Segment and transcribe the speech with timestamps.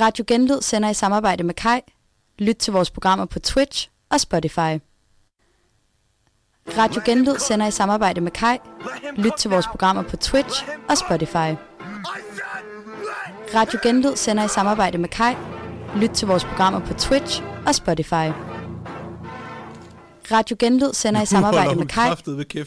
[0.00, 1.80] Radio Genlyd sender i samarbejde med Kai.
[2.38, 4.80] Lyt til vores programmer på Twitch og Spotify.
[6.78, 8.58] Radio Genlyd sender i samarbejde med Kai.
[9.16, 11.56] Lyt til vores programmer på Twitch og Spotify.
[13.54, 15.34] Radio Genlyd sender i samarbejde med Kai.
[15.96, 18.28] Lyt til vores programmer på Twitch og Spotify.
[20.32, 22.10] Radio Genlyd sender i samarbejde med Kai.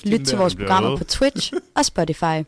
[0.05, 2.43] Lyt til vores programmer på Twitch og Spotify.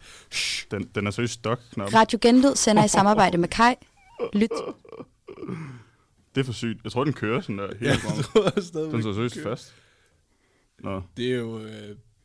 [0.71, 1.59] Den, den er seriøst stok.
[1.78, 3.73] Radio Genlyd sender i samarbejde med Kai.
[4.34, 4.49] Lyt.
[6.35, 6.84] Det er for sygt.
[6.84, 8.25] Jeg tror, den kører sådan der hele Ja, programmet.
[8.45, 8.94] jeg tror stadigvæk.
[8.94, 9.75] Den sidder seriøst fast.
[10.80, 11.71] Nå, Det er jo øh,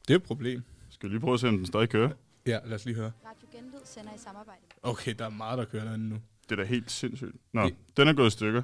[0.09, 0.63] det er et problem.
[0.91, 2.11] skal vi lige prøve at se, om den stadig kører?
[2.47, 3.13] Ja, lad os lige høre.
[3.27, 6.17] Radio Genlyd sender i samarbejde Okay, der er meget, der kører derinde nu.
[6.45, 7.37] Det er da helt sindssygt.
[7.53, 8.63] Nå, Det- den er gået i stykker.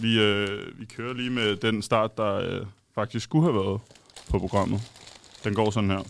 [0.00, 3.80] Vi, øh, vi kører lige med den start, der øh, faktisk skulle have været
[4.30, 4.80] på programmet.
[5.44, 6.02] Den går sådan her.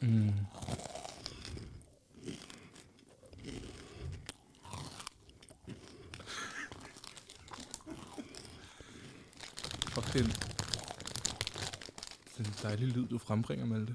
[0.00, 0.32] Mm.
[9.88, 10.30] Fuck, det er en,
[12.38, 13.94] det er en dejlig lyd, du frembringer, Malte.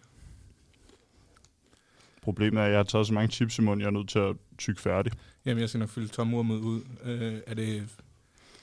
[2.22, 4.19] Problemet er, at jeg har taget så mange chips i munden, jeg er nødt til
[4.19, 5.11] at tykke færdig.
[5.45, 6.81] Jamen, jeg skal nok fylde tomrummet ud.
[7.03, 7.89] Øh, er det...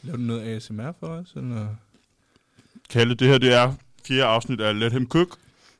[0.03, 1.75] Laver du noget ASMR for os, eller?
[2.91, 3.75] Kalle, det her det er
[4.07, 5.39] fjerde afsnit af Let Him Cook.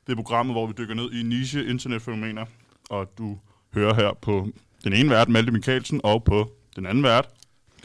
[0.09, 2.45] Det er programmet, hvor vi dykker ned i niche internetfænomener.
[2.89, 3.37] Og du
[3.73, 4.49] hører her på
[4.83, 7.29] den ene vært, Malte Mikkelsen, og på den anden vært.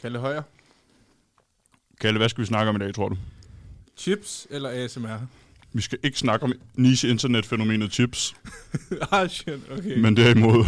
[0.00, 0.42] Kalle Højer?
[2.00, 3.16] Kalle, hvad skal vi snakke om i dag, tror du?
[3.96, 5.26] Chips eller ASMR?
[5.72, 8.36] Vi skal ikke snakke om niche internetfænomenet chips,
[9.12, 9.98] ah, shit, okay.
[9.98, 10.64] men derimod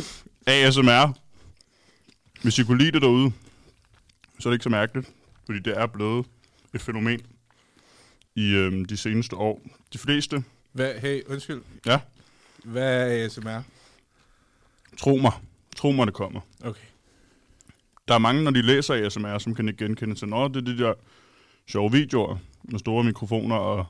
[0.46, 1.18] ASMR.
[2.42, 3.32] Hvis I kunne lide det derude,
[4.38, 5.08] så er det ikke så mærkeligt,
[5.46, 6.26] fordi det er blevet
[6.74, 7.20] et fænomen
[8.34, 9.62] i øhm, de seneste år.
[9.92, 11.62] De fleste, Hvad, hey, undskyld.
[11.86, 12.00] Ja?
[12.64, 13.62] Hvad er ASMR?
[14.96, 15.32] tro mig,
[15.76, 16.40] tro mig, det kommer.
[16.64, 16.86] Okay.
[18.08, 20.54] Der er mange, når de læser ASMR, som kan ikke genkende til, noget.
[20.54, 20.94] det er de der
[21.66, 23.86] sjove videoer med store mikrofoner og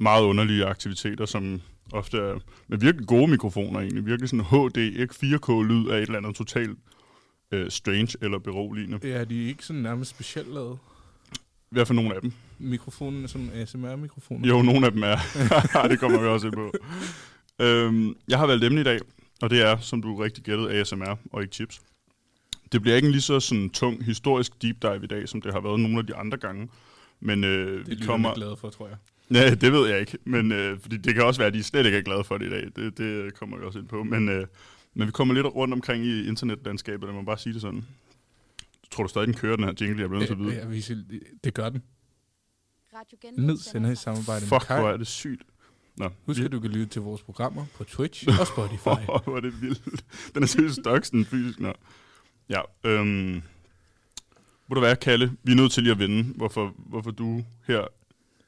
[0.00, 1.60] meget underlige aktiviteter, som
[1.92, 2.38] ofte er
[2.68, 4.06] med virkelig gode mikrofoner egentlig.
[4.06, 6.78] Virkelig sådan HD, ikke 4K-lyd af et eller andet totalt
[7.52, 8.98] øh, strange eller beroligende.
[9.02, 10.78] Ja, de er ikke sådan nærmest specielt lavet.
[11.70, 12.32] Hvert fald nogle af dem.
[12.58, 14.48] Mikrofonen er sådan ASMR-mikrofoner.
[14.48, 15.16] Jo, nogle af dem er.
[15.90, 16.72] det kommer vi også ind på.
[17.58, 18.98] Øhm, jeg har valgt emne i dag,
[19.42, 21.80] og det er, som du rigtig gættede, ASMR og ikke chips.
[22.72, 25.52] Det bliver ikke en lige så sådan tung historisk deep dive i dag, som det
[25.52, 26.68] har været nogle af de andre gange.
[27.20, 28.34] Men øh, Det vi er kommer...
[28.34, 28.96] glade for, tror jeg.
[29.28, 30.18] Nej, det ved jeg ikke.
[30.24, 32.46] Men, øh, fordi det kan også være, at de slet ikke er glade for det
[32.46, 32.68] i dag.
[32.76, 34.02] Det, det kommer vi også ind på.
[34.02, 34.46] Men, øh,
[34.94, 37.84] men vi kommer lidt rundt omkring i internetlandskabet, lad mig bare sige det sådan.
[38.90, 40.54] Tror du stadig, den kører, den her jingle, jeg bliver nødt til at vide?
[40.54, 41.02] Ja, vi siger-
[41.44, 41.82] det gør den.
[42.94, 44.80] Radio Ned sender i samarbejde med Fuck, Kai.
[44.80, 45.42] hvor er det sygt.
[45.96, 48.86] Nå, Husk, vi- at du kan lytte til vores programmer på Twitch og Spotify.
[49.08, 50.04] Åh, hvor er det vildt.
[50.34, 51.60] Den er seriøst stok, sådan fysisk.
[51.60, 51.72] Nå.
[52.48, 53.42] Ja, øhm,
[54.68, 57.84] må du være, Kalle, vi er nødt til lige at vende, hvorfor, hvorfor du her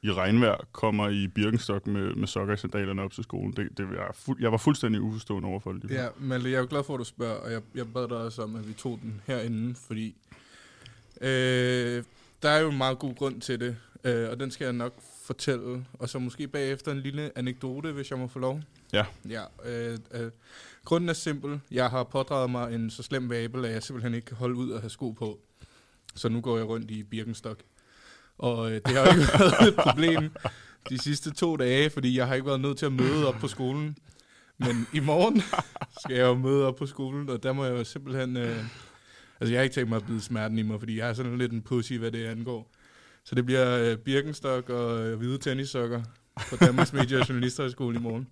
[0.03, 3.53] i regnvejr kommer i Birkenstock med, med sokker i sandalerne op til skolen.
[3.53, 5.91] Det, det var fuld, jeg var fuldstændig uforstående overfor det.
[5.91, 8.17] Ja, Malte, jeg er jo glad for, at du spørger, og jeg, jeg bad dig
[8.17, 10.17] også om, at vi tog den herinde, fordi
[11.21, 12.05] øh,
[12.43, 14.95] der er jo en meget god grund til det, øh, og den skal jeg nok
[15.25, 18.61] fortælle, og så måske bagefter en lille anekdote, hvis jeg må få lov.
[18.93, 19.05] Ja.
[19.29, 20.31] Ja, øh, øh,
[20.85, 21.61] grunden er simpel.
[21.71, 24.71] Jeg har pådraget mig en så slem vabel, at jeg simpelthen ikke kan holde ud
[24.71, 25.39] og have sko på.
[26.15, 27.61] Så nu går jeg rundt i Birkenstock.
[28.39, 30.31] Og øh, det har jo ikke været et problem
[30.89, 33.49] de sidste to dage, fordi jeg har ikke været nødt til at møde op på
[33.49, 33.97] skolen.
[34.59, 35.43] Men i morgen
[36.01, 38.37] skal jeg jo møde op på skolen, og der må jeg jo simpelthen...
[38.37, 38.65] Øh,
[39.41, 41.39] altså, jeg har ikke tænkt mig at bide smerten i mig, fordi jeg er sådan
[41.39, 42.71] lidt en pussy, hvad det angår.
[43.25, 46.03] Så det bliver øh, Birkenstock og øh, hvide tennissokker
[46.51, 48.29] på Danmarks Medie- og Journalisterhøjskole i morgen.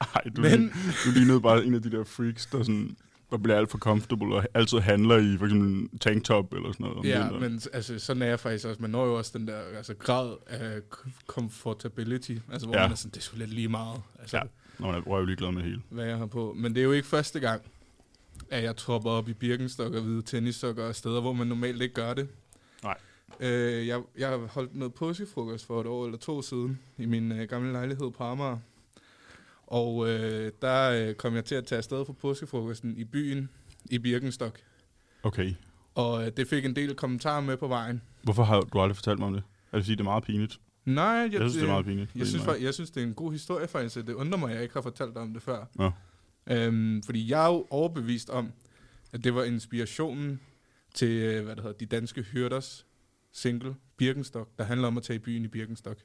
[0.00, 0.72] Ej, du, Men-
[1.04, 2.96] du lignede bare en af de der freaks, der sådan
[3.30, 7.08] der bliver alt for comfortable og altid handler i for eksempel tanktop eller sådan noget.
[7.08, 8.82] Ja, men altså, sådan er jeg faktisk også.
[8.82, 10.80] Man når jo også den der altså, grad af
[11.26, 12.82] comfortability, altså hvor Ja.
[12.82, 14.42] man er sådan, det er sgu lidt lige meget, altså, Ja.
[14.42, 14.48] ja.
[14.78, 15.82] Nå, jeg er jo ligeglad med hele.
[15.90, 16.54] hvad jeg har på.
[16.58, 17.62] Men det er jo ikke første gang,
[18.50, 21.94] at jeg tropper op i Birkenstock og hvide tennissokker og steder, hvor man normalt ikke
[21.94, 22.28] gør det.
[22.82, 22.96] Nej.
[23.40, 27.32] Øh, jeg, jeg har holdt noget påskefrokost for et år eller to siden i min
[27.32, 28.58] øh, gamle lejlighed på Amager.
[29.66, 33.48] Og øh, der øh, kom jeg til at tage afsted for påskefrokosten i byen
[33.90, 34.60] i Birkenstock.
[35.22, 35.54] Okay.
[35.94, 38.02] Og øh, det fik en del kommentarer med på vejen.
[38.22, 39.42] Hvorfor har du aldrig fortalt mig om det?
[39.72, 40.60] Er det fordi, det er meget pinligt?
[40.84, 42.10] Nej, jeg, Jeg, jeg synes, det er meget pinligt.
[42.16, 44.06] Jeg synes, faktisk, jeg synes, det er en god historie faktisk.
[44.06, 45.64] Det undrer mig, at jeg ikke har fortalt dig om det før.
[45.74, 45.90] Nå.
[46.50, 48.52] Øhm, fordi jeg er jo overbevist om,
[49.12, 50.40] at det var inspirationen
[50.94, 52.86] til, øh, hvad det hedder, de danske hyrders
[53.32, 55.98] single, Birkenstock, der handler om at tage byen i Birkenstock.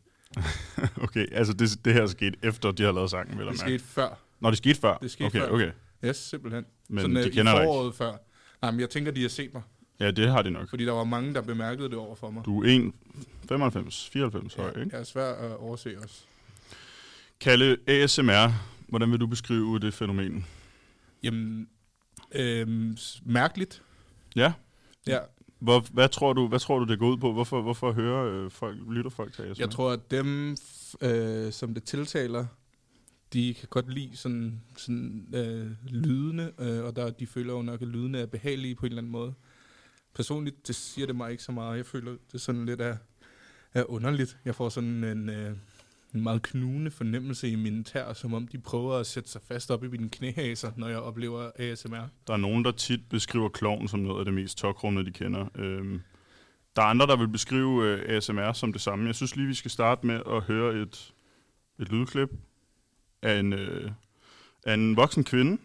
[1.03, 1.25] okay.
[1.31, 3.79] Altså det, det her skete efter, de har lavet sangen, vil jeg Det mærke.
[3.79, 4.19] skete før.
[4.39, 4.97] Nå, det skete før?
[4.97, 5.49] Det skete okay, før.
[5.49, 5.71] Okay,
[6.05, 6.65] Yes, simpelthen.
[6.89, 7.67] men Sådan, de øh, kender i dig ikke.
[7.67, 8.11] foråret før.
[8.61, 9.61] Nej, men jeg tænker, de har set mig.
[9.99, 10.69] Ja, det har de nok.
[10.69, 12.45] Fordi der var mange, der bemærkede det over for mig.
[12.45, 12.91] Du er 1,
[13.49, 14.89] 95, 94 høj, ikke?
[14.91, 16.21] Jeg er svær at overse også.
[17.39, 18.51] Kalle, ASMR,
[18.91, 20.45] hvordan vil du beskrive det fænomen?
[21.23, 21.67] Jamen,
[22.97, 23.83] s- mærkeligt.
[24.35, 24.53] Ja,
[25.07, 25.19] Ja,
[25.59, 27.33] Hvor, hvad, tror du, hvad tror du, det går ud på?
[27.33, 29.61] Hvorfor, hvorfor hører øh, folk, lytter folk til ASMR?
[29.61, 30.57] jeg tror, at dem,
[31.01, 32.45] øh, som det tiltaler,
[33.33, 37.81] de kan godt lide sådan, sådan øh, lydende, øh, og der, de føler jo nok,
[37.81, 39.33] at lydene er behagelige på en eller anden måde.
[40.15, 41.77] Personligt, det siger det mig ikke så meget.
[41.77, 42.97] Jeg føler, det er sådan lidt af,
[43.73, 44.38] af underligt.
[44.45, 45.55] Jeg får sådan en, øh,
[46.15, 49.71] en meget knugende fornemmelse i mine tær, som om de prøver at sætte sig fast
[49.71, 52.07] op i mine knæhaser, når jeg oplever ASMR.
[52.27, 55.47] Der er nogen, der tit beskriver klovn som noget af det mest tokrummende, de kender.
[55.55, 56.01] Øhm,
[56.75, 59.07] der er andre, der vil beskrive øh, ASMR som det samme.
[59.07, 61.13] Jeg synes lige, vi skal starte med at høre et,
[61.79, 62.29] et lydklip
[63.21, 63.91] af en, øh,
[64.65, 65.61] af en voksen kvinde,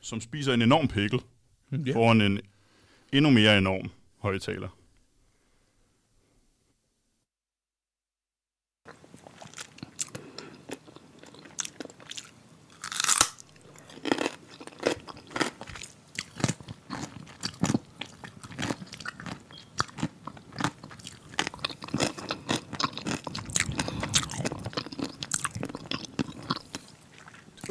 [0.00, 1.20] som spiser en enorm pikkel
[1.74, 1.92] yeah.
[1.92, 2.40] foran en
[3.12, 4.68] endnu mere enorm højtaler.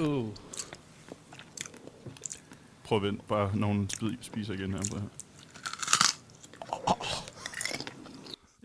[0.04, 0.30] Uh.
[2.94, 3.52] Prøv at vente, bare
[3.94, 4.82] spi- spiser igen her.
[4.92, 5.08] Prøv her.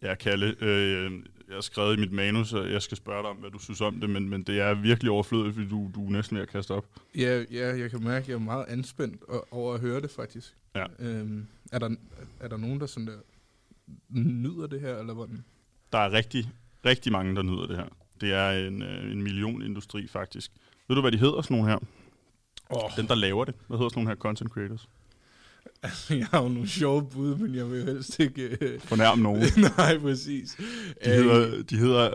[0.02, 1.12] Ja, Kalle, øh,
[1.48, 3.80] jeg har skrevet i mit manus, at jeg skal spørge dig om, hvad du synes
[3.80, 6.48] om det, men, men det er virkelig overflødigt, fordi du, du er næsten ved at
[6.48, 6.86] kaste op.
[7.16, 10.56] Ja, ja, jeg kan mærke, at jeg er meget anspændt over at høre det, faktisk.
[10.75, 10.86] Ja.
[10.98, 11.90] Øhm, er, der,
[12.40, 13.19] er der nogen, der sådan der
[14.08, 15.44] nyder det her, eller hvordan?
[15.92, 16.50] Der er rigtig,
[16.84, 17.88] rigtig mange, der nyder det her.
[18.20, 20.52] Det er en, øh, en millionindustri, faktisk.
[20.88, 21.78] Ved du, hvad de hedder, sådan nogle her?
[22.70, 22.90] Oh.
[22.96, 23.54] Dem, der laver det.
[23.66, 24.88] Hvad hedder sådan nogle her content creators?
[26.10, 28.58] jeg har jo nogle sjove bud, men jeg vil helst ikke...
[28.60, 29.42] øh, Fornærm nogen.
[29.76, 30.56] Nej, præcis.
[31.04, 32.10] De hedder, de hedder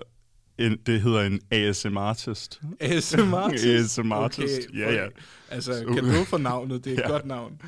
[0.57, 2.61] en, det hedder en ASMR-artist.
[2.79, 3.65] ASMR-artist?
[3.99, 5.07] ASMR-artist, Okay, ja, ja.
[5.49, 6.83] Altså, Så- kan du for navnet?
[6.85, 7.07] Det er et Ja.
[7.09, 7.61] godt navn.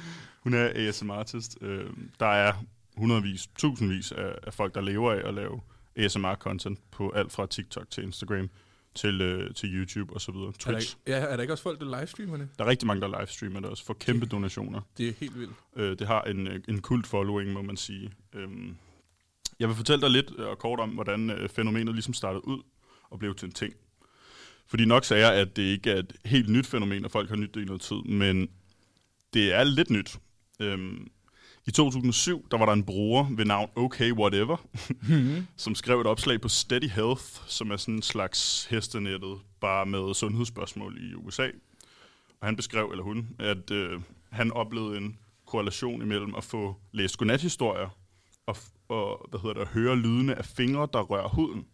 [0.43, 1.57] Hun er ASMR-artist.
[1.61, 1.85] Øh,
[2.19, 2.53] der er
[2.97, 5.61] hundredvis, tusindvis af, af folk, der lever af at lave
[5.99, 8.49] ASMR-content på alt fra TikTok til Instagram
[8.95, 10.47] til, øh, til YouTube og så videre.
[10.47, 10.97] Er der, Twitch.
[11.05, 12.49] ikke- ja, er der ikke også folk, der livestreamer det?
[12.57, 14.81] Der er rigtig mange, der livestreamer det også for kæmpe donationer.
[14.97, 15.53] Det er helt vildt.
[15.75, 18.11] Øh, det har en, øh, en kult following, må man sige.
[18.33, 18.75] Øhm,
[19.59, 22.61] jeg vil fortælle dig lidt øh, og kort om, hvordan øh, fænomenet ligesom startede ud
[23.09, 23.73] og blev til en ting.
[24.67, 27.35] Fordi nok sagde jeg, at det ikke er et helt nyt fænomen, og folk har
[27.35, 28.49] nyt det i noget tid, men
[29.33, 30.17] det er lidt nyt.
[30.59, 31.07] Øhm,
[31.67, 34.57] I 2007, der var der en bruger ved navn Okay Whatever,
[35.57, 40.13] som skrev et opslag på Steady Health, som er sådan en slags hestenettet, bare med
[40.13, 41.47] sundhedsspørgsmål i USA.
[42.41, 44.01] Og han beskrev, eller hun, at øh,
[44.31, 47.89] han oplevede en korrelation imellem at få læst godnathistorier
[48.45, 48.57] og,
[48.89, 51.65] og hvad hedder det, at høre lydene af fingre, der rører huden.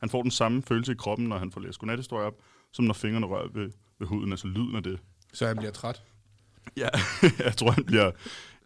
[0.00, 2.34] Han får den samme følelse i kroppen, når han får læst godnathistorier op,
[2.72, 4.98] som når fingrene rører ved, ved huden, altså lyden af det.
[5.32, 6.02] Så han bliver træt.
[6.76, 6.88] Ja,
[7.44, 8.10] jeg tror, han bliver,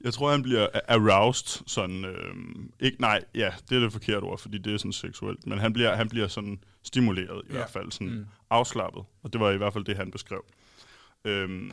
[0.04, 2.34] jeg tror, han bliver aroused, sådan, øh,
[2.80, 5.72] ikke, nej, ja, det er det forkerte ord, fordi det er sådan seksuelt, men han
[5.72, 7.56] bliver, han bliver sådan stimuleret i Ja.
[7.58, 8.26] hvert fald, sådan Mm.
[8.50, 10.44] afslappet, og det var i hvert fald det, han beskrev.
[11.24, 11.70] Øhm,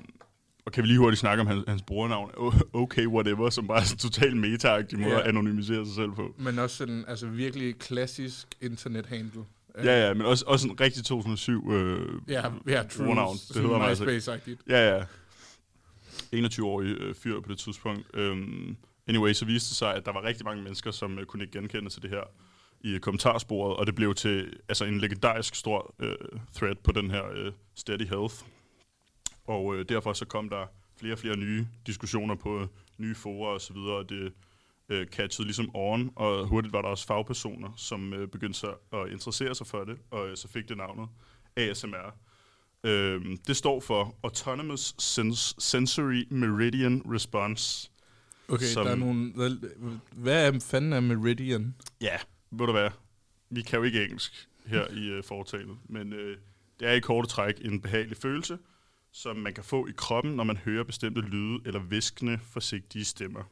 [0.65, 2.31] og kan vi lige hurtigt snakke om hans, hans brugernavn,
[2.73, 5.19] Okay Whatever, som bare er sådan totalt meta-agtig måde Ja.
[5.21, 6.35] at anonymisere sig selv på.
[6.37, 9.41] Men også sådan, altså virkelig klassisk internet-handle.
[9.83, 13.05] Ja, ja, men også, også en rigtig 2007 øh, Ja, ja, true.
[13.05, 13.37] brugernavn.
[13.47, 14.03] Det hedder altså.
[14.05, 14.63] MySpace-agtigt.
[14.69, 15.03] Ja, ja.
[16.35, 18.07] 21-årig øh, fyr på det tidspunkt.
[18.13, 21.43] Øhm, anyway, så viste det sig, at der var rigtig mange mennesker, som øh, kunne
[21.43, 22.23] ikke genkende til det her
[22.81, 26.15] i øh, kommentarsporet, og det blev til altså en legendarisk stor øh,
[26.55, 28.35] thread på den her øh, Steady Health.
[29.45, 30.65] Og øh, derfor så kom der
[30.99, 32.67] flere og flere nye diskussioner på øh,
[32.97, 34.33] nye forer og så videre, og det
[34.89, 39.09] øh, catchede ligesom on, og hurtigt var der også fagpersoner, som øh, begyndte sig at
[39.11, 41.09] interessere sig for det, og øh, så fik det navnet
[41.55, 42.13] ASMR.
[42.83, 47.89] Øhm, det står for Autonomous Sens- Sensory Meridian Response.
[48.47, 49.33] Okay, Som- der er nogle...
[50.11, 51.75] Hvad, er fanden er Meridian?
[52.01, 52.17] Ja,
[52.51, 52.89] ved du hvad?
[53.49, 56.37] Vi kan jo ikke engelsk her i øh, foretalet, men øh,
[56.79, 58.57] det er i korte træk en behagelig følelse,
[59.11, 63.43] som man kan få i kroppen, når man hører bestemte lyde eller viskende, forsigtige stemmer.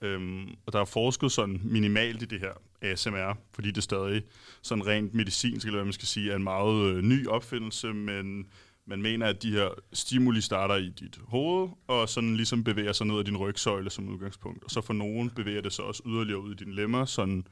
[0.00, 4.22] Øhm, og der er forsket sådan minimalt i det her ASMR, fordi det stadig
[4.62, 8.46] sådan rent medicinsk, eller hvad man skal sige, er en meget øh, ny opfindelse, men
[8.86, 13.06] man mener, at de her stimuli starter i dit hoved, og sådan ligesom bevæger sig
[13.06, 14.64] ned ad din rygsøjle som udgangspunkt.
[14.64, 17.46] Og så for nogen bevæger det sig også yderligere ud i dine lemmer, sådan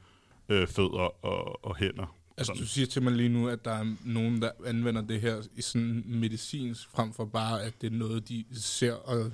[0.49, 2.15] øh, fødder og, og hænder.
[2.37, 5.41] Altså, du siger til mig lige nu, at der er nogen, der anvender det her
[5.55, 9.31] i sådan medicinsk, frem for bare, at det er noget, de ser og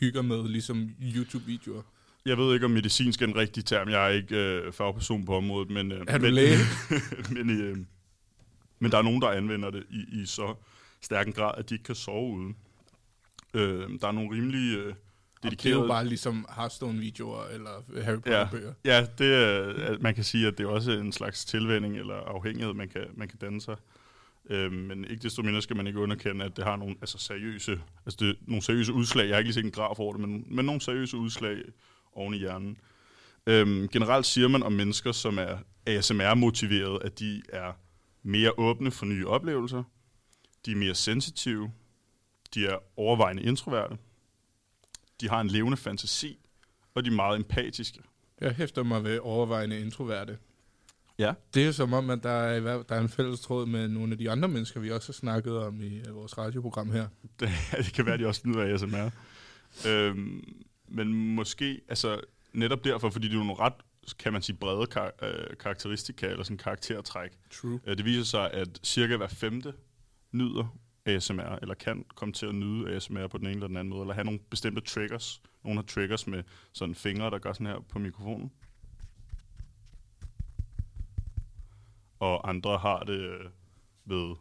[0.00, 1.82] hygger med, ligesom YouTube-videoer.
[2.26, 3.88] Jeg ved ikke, om medicinsk er en rigtig term.
[3.88, 5.92] Jeg er ikke øh, fagperson på området, men...
[5.92, 6.56] Øh, Er du men, læge?
[7.34, 7.76] men, øh,
[8.78, 10.54] men der er nogen, der anvender det i, i så
[11.00, 12.56] stærk en grad, at de ikke kan sove uden.
[13.54, 14.94] Øh, der er nogle rimelig øh, Og
[15.42, 15.78] det dedikerede...
[15.78, 18.72] er jo bare ligesom Hearthstone-videoer eller Harry Potter-bøger.
[18.84, 22.14] Ja, det er, at man kan sige, at det er også en slags tilvænning eller
[22.14, 23.76] afhængighed, man kan, man kan danne sig.
[24.50, 27.80] Øhm, men ikke desto mindre skal man ikke underkende, at det har nogle altså seriøse,
[28.06, 29.26] altså det, nogle seriøse udslag.
[29.26, 31.56] Jeg har ikke lige set en graf over det, men, men nogle seriøse udslag
[32.12, 32.76] oven i hjernen.
[33.46, 37.72] Øhm, generelt siger man om mennesker, som er ASMR-motiveret, at de er
[38.22, 39.82] mere åbne for nye oplevelser,
[40.66, 41.72] de er mere sensitive,
[42.54, 43.96] de er overvejende introverte,
[45.20, 46.38] de har en levende fantasi,
[46.94, 48.00] og de er meget empatiske.
[48.40, 50.38] Jeg hæfter mig ved overvejende introverte.
[51.18, 51.32] Ja.
[51.54, 54.18] Det er som om, at der er, der er en fælles tråd med nogle af
[54.18, 57.08] de andre mennesker, vi også har snakket om i øh, vores radioprogram her.
[57.40, 57.48] Det,
[57.84, 59.10] det kan være, de også nyder af ASMR.
[59.88, 62.20] Øhm, men måske, altså
[62.52, 63.74] netop derfor, fordi det er nogle ret,
[64.18, 67.30] kan man sige, brede kar- øh, karakteristika, eller sådan karaktertræk.
[67.50, 67.80] True.
[67.86, 69.72] Øh, det viser sig, at cirka hver femte
[70.32, 73.90] nyder ASMR, eller kan komme til at nyde ASMR på den ene eller den anden
[73.90, 75.42] måde, eller have nogle bestemte triggers.
[75.64, 76.42] Nogle har triggers med
[76.72, 78.52] sådan fingre, der gør sådan her på mikrofonen.
[82.18, 83.50] Og andre har det øh,
[84.04, 84.36] ved...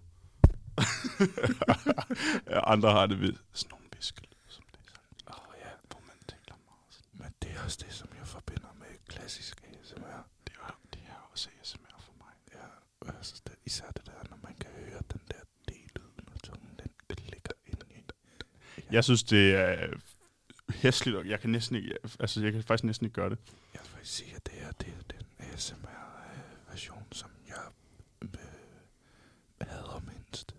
[2.74, 5.06] andre har det ved sådan nogle viskelyd, som det er sådan.
[5.28, 7.12] Åh oh, ja, hvor man taler meget sådan.
[7.14, 10.22] Men det er også det, som jeg forbinder med klassisk ASMR.
[10.48, 12.34] Det er, det er også ASMR for mig.
[12.56, 12.68] Ja,
[13.18, 17.18] altså det, især det der, når man kan høre den der D-lyd, når tungen den,
[17.32, 18.04] ligger inde i.
[18.92, 19.88] Jeg synes, det er
[20.70, 23.38] hæsligt, og jeg kan næsten ikke, altså jeg kan faktisk næsten ikke gøre det.
[23.74, 27.64] Jeg vil faktisk sige, at det her det er den ASMR-version, som jeg
[28.22, 28.30] øh,
[29.62, 30.56] hader mindst.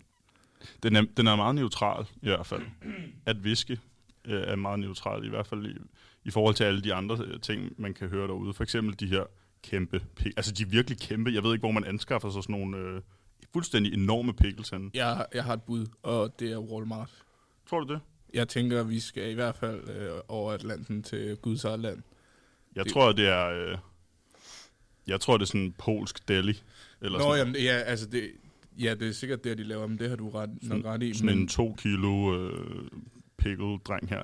[0.83, 2.63] Den er, den er meget neutral, i hvert fald.
[3.25, 3.79] At viske
[4.25, 5.77] øh, er meget neutral, i hvert fald i,
[6.25, 8.53] i forhold til alle de andre øh, ting, man kan høre derude.
[8.53, 9.23] For eksempel de her
[9.63, 10.01] kæmpe.
[10.37, 11.31] Altså, de er virkelig kæmpe.
[11.33, 13.01] Jeg ved ikke, hvor man anskaffer sig sådan nogle øh,
[13.53, 14.91] fuldstændig enorme pickles henne.
[14.93, 17.11] Jeg, jeg har et bud, og det er Walmart.
[17.69, 18.01] Tror du det?
[18.33, 22.01] Jeg tænker, vi skal i hvert fald øh, over Atlanten til Guds eget land.
[22.75, 23.47] Jeg Det- tror, det er...
[23.49, 23.77] Øh,
[25.07, 26.61] jeg tror, det er sådan en polsk deli.
[27.01, 28.31] Eller Nå, sådan, jamen, ja, altså det,
[28.79, 31.13] ja, det er sikkert det, de laver, men det har du ret, nok ret i.
[31.13, 32.87] sådan en to kilo øh,
[33.37, 34.23] pickle dreng her.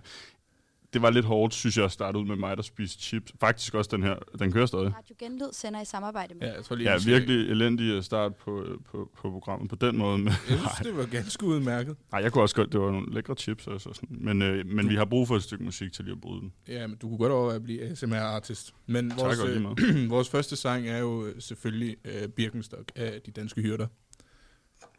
[0.93, 3.33] Det var lidt hårdt, synes jeg, at starte ud med mig, der spiste chips.
[3.39, 4.15] Faktisk også den her.
[4.39, 4.93] Den kører stadig.
[4.97, 6.47] Radio Genlyd sender i samarbejde med.
[6.47, 9.75] ja, jeg tror lige, Ja, virkelig elendig øh, start på, øh, på, på programmet på
[9.75, 10.17] den måde.
[10.17, 11.95] Men, Jeg synes, det var ganske udmærket.
[12.11, 13.67] nej, jeg kunne også godt, det var nogle lækre chips.
[13.67, 14.17] Altså sådan.
[14.21, 16.53] Men, øh, men vi har brug for et stykke musik til lige at bryde den.
[16.67, 18.73] Ja, men du kunne godt overveje at blive ASMR-artist.
[18.85, 23.21] Men vores, og lige øh, vores første sang er jo øh, selvfølgelig øh, Birkenstock af
[23.25, 23.87] de danske hyrder.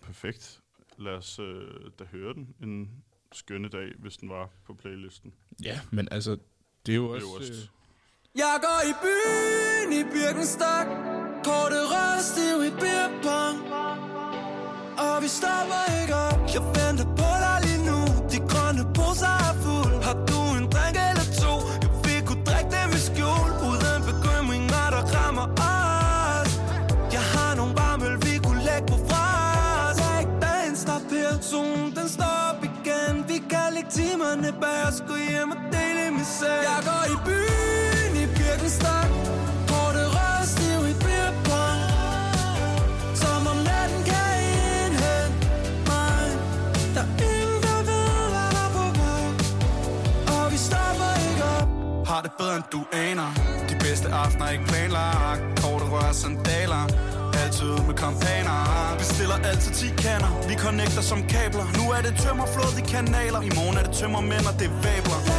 [0.03, 0.61] Perfekt.
[0.99, 1.47] Lad os øh,
[1.99, 2.91] da høre den en
[3.33, 5.33] skønne dag, hvis den var på playlisten.
[5.65, 6.37] Ja, men altså,
[6.87, 7.27] det er jo også...
[7.27, 7.51] Øverst.
[7.53, 7.69] Øh,
[8.35, 10.87] Jeg går i byen i Birkenstock
[11.45, 13.57] Korte rørstiv i beerpong
[15.07, 16.41] Og vi stopper ikke op
[36.41, 39.09] dele Jeg går i byen i Birkenstock.
[39.69, 41.81] Hvor det rødstiv i beerpong
[43.23, 44.31] Som om natten kan
[44.83, 45.47] indhente
[45.91, 46.25] mig.
[46.95, 49.27] Der er ingen der ved hvad der er på vej.
[50.35, 51.69] Og vi stopper ikke op.
[52.11, 53.31] Har det bedre end du aner.
[53.71, 55.43] De bedste aftener ikke planlagt.
[55.61, 56.85] Korte rør sandaler
[57.45, 60.31] Altid med kampaner Vi stiller altid 10 kanner.
[60.49, 61.67] Vi connecter som kabler.
[61.79, 63.41] Nu er det tømmerflod i kanaler.
[63.49, 65.38] I morgen er det tømmermænd og det vabler.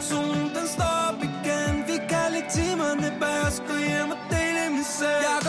[0.00, 1.74] Solen den står op igen.
[1.86, 3.62] Vi kan lægge timerne bag os.
[3.68, 5.47] Gå hjem og dele misære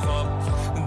[0.00, 0.26] prop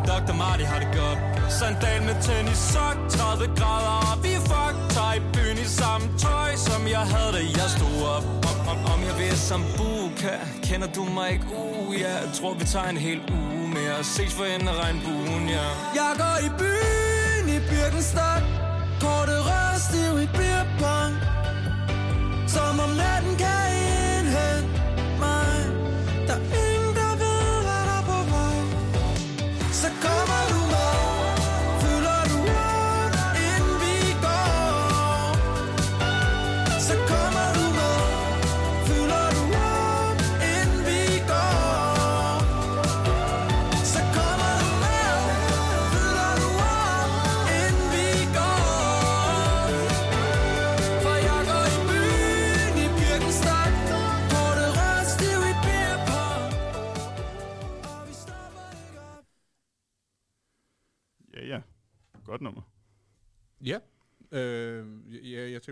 [0.10, 0.34] Dr.
[0.42, 1.20] Marty har det godt
[1.58, 6.56] Sandal med tennis sok 30 grader og vi fuck Tager i byen i samme tøj
[6.56, 11.04] Som jeg havde da jeg stod op Om, om om jeg vil sambuka Kender du
[11.18, 11.46] mig ikke?
[11.62, 12.34] Uh, ja yeah.
[12.34, 15.74] tror vi tager en hel uge mere Ses for enden af regnbuen, ja yeah.
[16.00, 18.44] Jeg går i byen i Birkenstock
[19.02, 21.14] Korte rørstiv i beerpong
[22.54, 23.71] Som om natten kan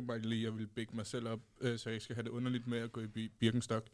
[0.09, 2.23] bare lige, at jeg ville bække mig selv op, øh, så jeg ikke skal have
[2.23, 3.87] det underligt med at gå i Bi- Birkenstock.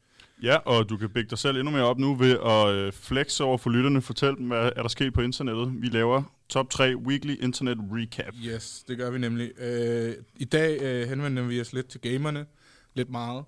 [0.44, 3.44] Ja, og du kan bække dig selv endnu mere op nu ved at øh, flexe
[3.44, 4.02] over for lytterne.
[4.02, 5.82] Fortæl dem, hvad er der sket på internettet.
[5.82, 8.34] Vi laver top 3 weekly internet recap.
[8.46, 9.52] Yes, det gør vi nemlig.
[9.60, 12.46] Øh, I dag øh, henvender vi os lidt til gamerne.
[12.94, 13.46] Lidt meget.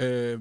[0.00, 0.40] Øh,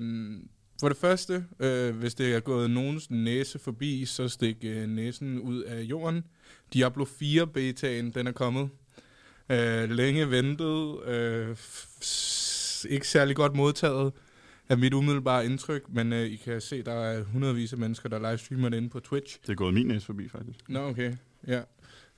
[0.80, 5.40] for det første, øh, hvis det er gået nogens næse forbi, så stik øh, næsen
[5.40, 6.24] ud af jorden.
[6.74, 8.70] Diablo 4 betaen, den er kommet.
[9.52, 11.04] Øh, længe ventet.
[11.04, 11.58] Øh,
[12.90, 14.14] ikke særlig godt modtaget
[14.70, 18.30] af mit umiddelbare indtryk, men øh, I kan se, der er hundredvis af mennesker, der
[18.30, 19.40] livestreamer det inde på Twitch.
[19.42, 20.60] Det er gået min næse forbi, faktisk.
[20.70, 21.14] Nå, okay.
[21.48, 21.62] Ja.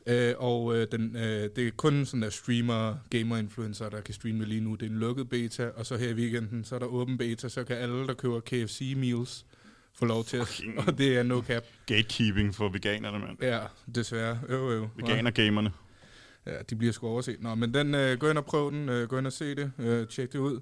[0.07, 4.45] Øh, og øh, den, øh, det er kun sådan der streamer, gamer-influencer, der kan streame
[4.45, 4.75] lige nu.
[4.75, 7.49] Det er en lukket beta, og så her i weekenden, så er der åben beta,
[7.49, 9.45] så kan alle, der køber KFC-meals,
[9.93, 10.61] få lov til at...
[10.87, 11.63] Og det er no cap.
[11.85, 13.37] Gatekeeping for veganerne, mand.
[13.41, 13.59] Ja,
[13.95, 14.39] desværre.
[14.49, 14.89] Øv, øv.
[14.95, 15.71] Veganer-gamerne.
[16.45, 17.37] Ja, de bliver sgu overset.
[17.41, 19.71] Nå, men den, øh, gå ind og prøv den, øh, gå ind og se det,
[19.79, 20.59] øh, tjek det ud.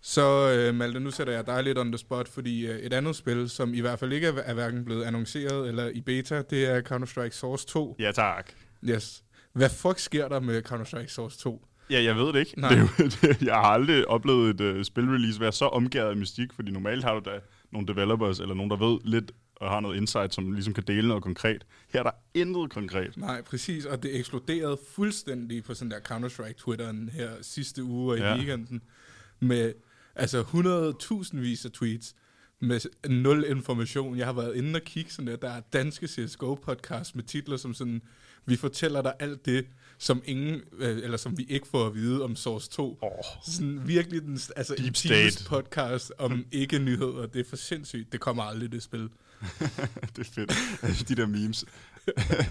[0.00, 3.16] Så øh, Malte, nu sætter jeg dig lidt on the spot, fordi øh, et andet
[3.16, 6.66] spil, som i hvert fald ikke er, er hverken blevet annonceret eller i beta, det
[6.66, 7.96] er Counter-Strike Source 2.
[7.98, 8.52] Ja, tak.
[8.84, 9.22] Yes.
[9.52, 11.66] Hvad fuck sker der med Counter-Strike Source 2?
[11.90, 12.60] Ja, jeg ved det ikke.
[12.60, 12.74] Nej.
[12.74, 12.90] Det
[13.22, 17.04] det, jeg har aldrig oplevet et uh, spilrelease være så omgået af mystik, fordi normalt
[17.04, 17.38] har du da
[17.72, 21.08] nogle developers, eller nogen, der ved lidt og har noget insight, som ligesom kan dele
[21.08, 21.66] noget konkret.
[21.88, 23.16] Her er der intet konkret.
[23.16, 28.20] Nej, præcis, og det eksploderede fuldstændig på sådan der Counter-Strike-twitteren her sidste uge og i
[28.20, 28.36] Ja.
[28.36, 28.82] weekenden,
[29.40, 29.72] med
[30.14, 32.14] altså 100.000 vis af tweets,
[32.60, 34.18] med nul information.
[34.18, 37.74] Jeg har været inde og kigge sådan der, der er danske CSGO-podcast med titler som
[37.74, 38.02] sådan,
[38.46, 39.66] vi fortæller dig alt det,
[39.98, 42.98] som ingen, øh, eller som vi ikke får at vide om Source 2.
[43.02, 43.08] Åh,
[43.46, 47.26] Sådan virkelig den, altså Deep en podcast om ikke nyheder.
[47.26, 48.12] Det er for sindssygt.
[48.12, 49.08] Det kommer aldrig det spil.
[50.16, 50.52] det er fedt.
[50.82, 51.64] Altså, de der memes.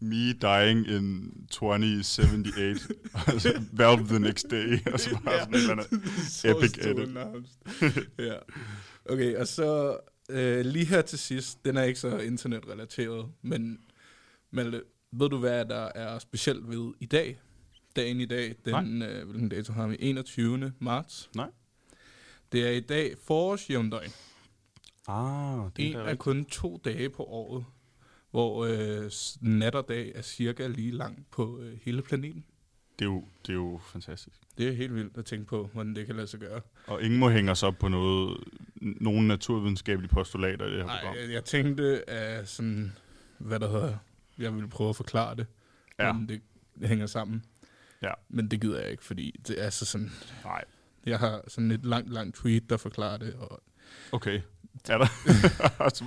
[0.00, 2.88] Me dying in 2078.
[3.26, 4.92] altså, Valve the next day.
[4.92, 6.56] Og så bare sådan et eller andet.
[6.56, 7.14] Epic stor edit.
[7.14, 7.52] nærmest.
[8.18, 8.34] ja.
[9.04, 9.98] Okay, og så
[10.30, 13.78] øh, lige her til sidst, den er ikke så internetrelateret, men
[14.50, 14.82] Malte,
[15.12, 17.40] ved du hvad der er specielt ved i dag?
[17.96, 19.96] Dagen i dag, den, øh, hvilken dato har vi?
[20.00, 20.72] 21.
[20.78, 21.30] marts.
[21.36, 21.50] Nej.
[22.52, 24.10] Det er i dag forårsjævndøgn.
[25.08, 27.64] Ah, En af kun to dage på året,
[28.30, 29.10] hvor øh,
[29.40, 32.44] nat og dag er cirka lige lang på øh, hele planeten.
[32.98, 34.36] det, er jo, det er jo fantastisk.
[34.58, 36.60] Det er helt vildt at tænke på, hvordan det kan lade sig gøre.
[36.86, 38.36] Og ingen må hænge os op på noget,
[38.80, 41.16] nogen naturvidenskabelige postulater i det her Nej, program.
[41.16, 42.92] jeg, jeg tænkte af sådan,
[43.38, 43.96] hvad der hedder,
[44.38, 45.46] jeg ville prøve at forklare det,
[45.98, 46.06] Ja.
[46.06, 46.14] ja.
[46.28, 46.40] det
[46.88, 47.44] hænger sammen.
[48.02, 48.12] Ja.
[48.28, 50.10] Men det gider jeg ikke, fordi det er så sådan,
[50.44, 50.64] Nej,
[51.06, 53.62] jeg har sådan et langt, langt tweet, der forklarer det, og
[54.12, 54.40] okay.
[54.88, 55.06] Er der?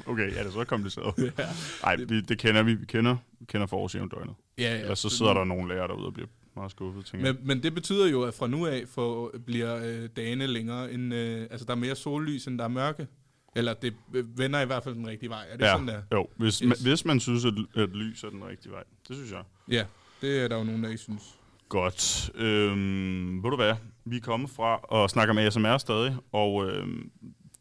[0.11, 1.13] okay, ja, det er så kompliceret.
[1.37, 1.45] ja,
[1.83, 2.73] Nej, vi, det kender vi.
[2.73, 4.35] Vi kender, vi kender forårsjævndøgnet.
[4.57, 7.35] ja, Ja, Ellers så sidder der nogle lærere derude og bliver meget skuffet, tænker jeg.
[7.35, 11.13] Men, men det betyder jo, at fra nu af for, bliver øh, dagene længere, end,
[11.13, 13.07] øh, altså der er mere sollys, end der er mørke.
[13.55, 13.93] Eller det
[14.37, 15.45] vender i hvert fald den rigtige vej.
[15.49, 16.01] Er det ja, sådan der?
[16.13, 16.27] jo.
[16.35, 16.67] Hvis, Yes.
[16.69, 18.83] man, hvis man synes, at, at lys er den rigtige vej.
[19.07, 19.41] Det synes jeg.
[19.69, 19.85] Ja,
[20.21, 21.23] det er der jo nogen, der ikke synes.
[21.69, 22.31] Godt.
[22.35, 23.73] Øhm, ved du hvad?
[24.05, 27.11] Vi er kommet fra at snakke om ASMR stadig, og øhm,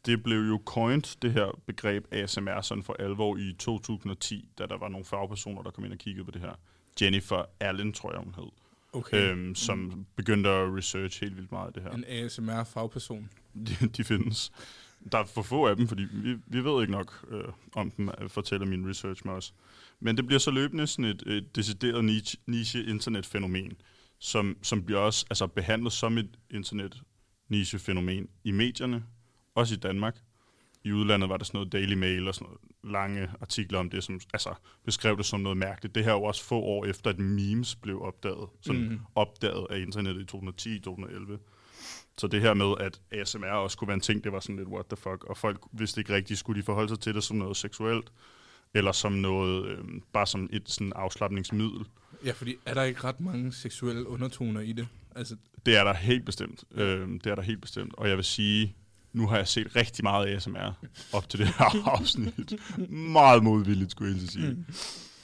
[0.05, 4.77] det blev jo coined, det her begreb ASMR, sådan for alvor i 2010, da der
[4.77, 6.53] var nogle fagpersoner, der kom ind og kiggede på det her.
[7.01, 8.51] Jennifer Allen, tror jeg, hun hed,
[8.93, 9.31] Okay.
[9.31, 11.91] øhm, som begyndte at research helt vildt meget af det her.
[11.91, 13.29] En ASMR-fagperson.
[13.67, 14.51] De, de findes.
[15.11, 18.09] Der er for få af dem, fordi vi, vi ved ikke nok øh, om dem,
[18.21, 19.53] øh, fortæller min research med os.
[19.99, 23.73] Men det bliver så løbende sådan et, et decideret niche, niche internetfænomen,
[24.19, 27.01] som, som bliver også altså, behandlet som et internet
[27.49, 29.03] niche fænomen i medierne,
[29.55, 30.15] også i Danmark.
[30.83, 32.61] I udlandet var der sådan noget Daily Mail og sådan noget
[32.93, 34.53] lange artikler om det, som altså,
[34.85, 35.95] beskrev det som noget mærkeligt.
[35.95, 38.99] Det her er jo også få år efter, at memes blev opdaget, sådan mm.
[39.15, 41.37] opdaget af internettet i 2010-2011.
[42.17, 44.67] Så det her med, at ASMR også kunne være en ting, det var sådan lidt
[44.67, 47.37] what the fuck, og folk vidste ikke rigtigt, skulle de forholde sig til det som
[47.37, 48.11] noget seksuelt,
[48.73, 49.77] eller som noget, øh,
[50.13, 51.85] bare som et sådan afslappningsmiddel.
[52.25, 54.87] Ja, fordi er der ikke ret mange seksuelle undertoner i det?
[55.15, 56.63] Altså, Det er der helt bestemt.
[56.71, 57.93] Øh, det er der helt bestemt.
[57.97, 58.75] Og jeg vil sige,
[59.15, 60.73] nu har jeg set rigtig meget ASMR
[61.13, 62.53] op til det her afsnit.
[62.89, 64.65] Meget modvilligt, skulle jeg sige.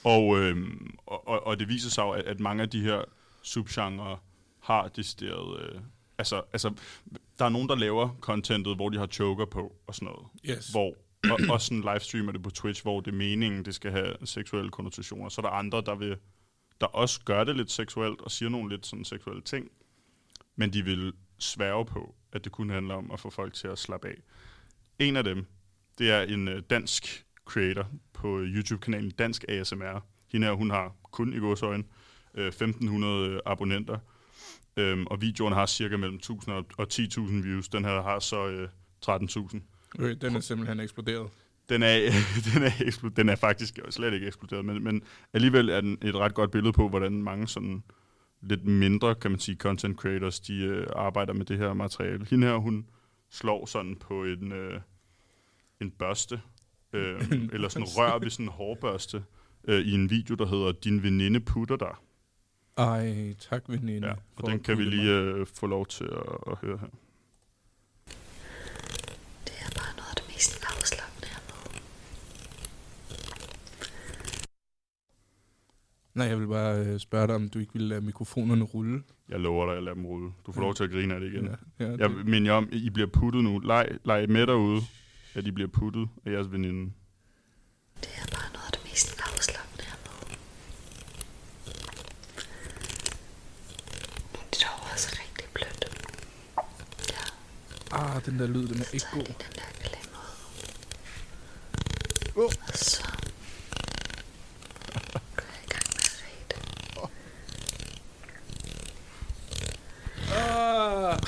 [0.04, 3.02] Og, øhm, og, og, og det viser sig jo, at, at mange af de her
[3.42, 4.18] subgenre
[4.60, 5.62] har decideret...
[5.62, 5.80] Øh,
[6.18, 6.72] altså, altså,
[7.38, 10.26] der er nogen, der laver contentet, hvor de har choker på og sådan noget.
[10.44, 10.68] yes.
[10.68, 10.94] Hvor,
[11.30, 14.70] og, og sådan livestreamer det på Twitch, hvor det er meningen, det skal have seksuelle
[14.70, 15.28] konnotationer.
[15.28, 16.16] Så er der andre, der vil
[16.80, 19.68] der også gør det lidt seksuelt og siger nogle lidt sådan seksuelle ting,
[20.56, 23.78] men de vil sværge på, at det kun handler om at få folk til at
[23.78, 24.22] slappe af.
[24.98, 25.46] En af dem,
[25.98, 30.04] det er en øh, dansk creator på YouTube-kanalen Dansk ASMR.
[30.32, 31.84] Hende her, hun har kun i godsøjne
[32.34, 33.98] øh, 1500 abonnenter,
[34.76, 37.68] øhm, og videoen har cirka mellem 1000 og og 10.000 views.
[37.68, 38.68] Den her har så øh,
[39.06, 39.60] 13.000.
[39.98, 41.30] Øh, den er simpelthen eksploderet.
[41.68, 41.98] Den er,
[42.54, 45.02] den, er eksplo- den er faktisk slet ikke eksploderet, men, men
[45.32, 47.82] alligevel er den et ret godt billede på, hvordan mange sådan
[48.42, 52.26] lidt mindre, kan man sige, content creators, de øh, arbejder med det her materiale.
[52.30, 52.86] Hende her, hun
[53.30, 54.80] slår sådan på en, øh,
[55.80, 56.40] en børste,
[56.92, 57.20] øh,
[57.54, 59.24] eller sådan rør ved sådan en hårbørste,
[59.64, 61.94] øh, i en video, der hedder Din veninde putter dig.
[62.76, 64.08] Ej, tak veninde.
[64.08, 66.88] Ja, og den kan vi lige øh, få lov til at, at høre her.
[69.44, 71.80] Det er bare noget af det mest afslappende jeg ved.
[76.14, 79.02] Nej, jeg vil bare øh, spørge dig, om du ikke vil lade mikrofonerne rulle.
[79.28, 80.32] Jeg lover dig, at lade dem rulle.
[80.46, 81.44] Du får lov til at grine af det igen.
[81.44, 83.58] Ja, ja, Jeg det, minder jer om, I bliver puttet nu.
[83.58, 84.80] Leg, leg med derude,
[85.34, 86.92] at I bliver puttet af jeres veninde.
[88.00, 90.36] Det er bare noget af det mest afslappende jeg ved.
[94.50, 95.84] Det er dog også rigtig blødt.
[97.12, 97.24] Ja,
[98.16, 99.26] ah, den der lyd, den er ikke så tager god.
[99.28, 100.30] jeg den der klem ud.
[102.36, 102.44] Åh.
[102.44, 103.02] Og så
[105.36, 106.56] går jeg i gang med at rate.
[110.34, 111.18] Ah.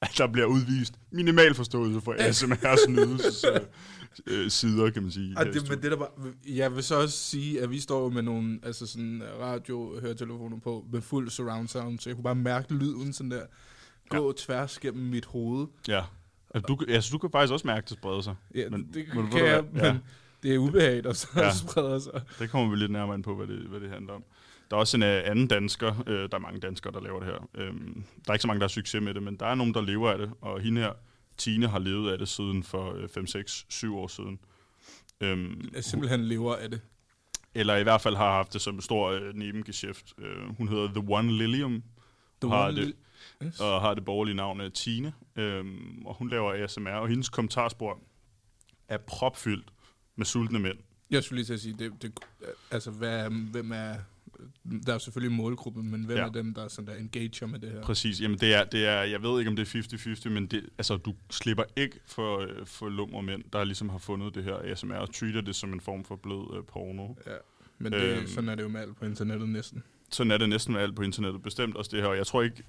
[0.00, 3.60] At der bliver udvist minimal forståelse for ASMR's nydelses øh,
[4.26, 5.34] øh, sider, kan man sige.
[5.38, 6.08] Ah, i det, men det der bare,
[6.48, 11.00] jeg vil så også sige, at vi står med nogle altså sådan radio-høretelefoner på med
[11.00, 13.42] fuld surround sound, så jeg kunne bare mærke lyden sådan der
[14.08, 14.32] gå ja.
[14.36, 15.66] tværs gennem mit hoved.
[15.88, 16.02] Ja.
[16.54, 18.34] Altså, du, altså, du kan faktisk også mærke, at det spreder sig.
[18.54, 19.96] Ja, Men- det men kan jeg, men Ja.
[20.42, 21.54] det er ubehageligt, og så ja.
[21.54, 22.20] spreder sig.
[22.38, 24.24] Det kommer vi lidt nærmere ind på, hvad det, hvad det handler om.
[24.74, 27.28] Der er også en øh, anden dansker, øh, der er mange danskere, der laver det
[27.28, 27.48] her.
[27.54, 29.74] Øhm, der er ikke så mange, der har succes med det, men der er nogen,
[29.74, 30.92] der lever af det, og hende her,
[31.36, 34.38] Tine, har levet af det siden for øh, 5, 6, 7 år siden.
[35.20, 36.80] Øhm, Jeg simpelthen lever af det.
[37.54, 40.12] eller i hvert fald har haft det som en stor øh, nebengeschæft.
[40.18, 41.82] Øh, hun hedder The One Lilium,
[42.42, 43.60] The Har one det- li- Yes.
[43.60, 45.12] og har det borgerlige navn af Tine.
[45.36, 47.98] Øhm, og hun laver ASMR, og hendes kommentarspor
[48.88, 49.68] er propfyldt
[50.16, 50.78] med sultne mænd.
[51.10, 52.12] Jeg skulle lige til at sige, det, det,
[52.70, 53.94] altså, hvad, hvem er...
[54.86, 56.24] Der er selvfølgelig en målgruppe, men hvem Ja.
[56.26, 57.82] er dem, der, er sådan der engager med det her?
[57.82, 58.20] Præcis.
[58.20, 59.82] Jamen, det er, det er, jeg ved ikke, om det er
[60.26, 63.98] 50-50, men det, altså, du slipper ikke for, øh, for lumre mænd, der ligesom har
[63.98, 67.14] fundet det her ASMR, og treater det som en form for blød øh, porno.
[67.26, 67.32] Ja.
[67.78, 68.18] Men det, Øhm.
[68.18, 68.26] øhm.
[68.26, 69.82] sådan er det jo med alt på internettet næsten.
[70.10, 72.08] Sådan er det næsten med alt på internettet, bestemt også det her.
[72.08, 72.62] Og jeg tror ikke,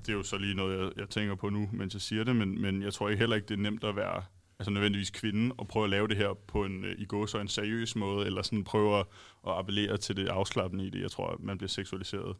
[0.00, 2.36] det er jo så lige noget, jeg, jeg tænker på nu, mens jeg siger det,
[2.36, 4.22] men, men jeg tror ikke heller ikke, det er nemt at være
[4.58, 7.38] altså nødvendigvis kvinde og prøve at lave det her på en øh, i går så
[7.38, 9.06] en seriøs måde, eller sådan prøve at,
[9.46, 11.00] at appellere til det afslappende i det.
[11.00, 12.36] Jeg tror, at man bliver seksualiseret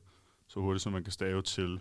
[0.48, 1.80] så hurtigt, som man kan stave til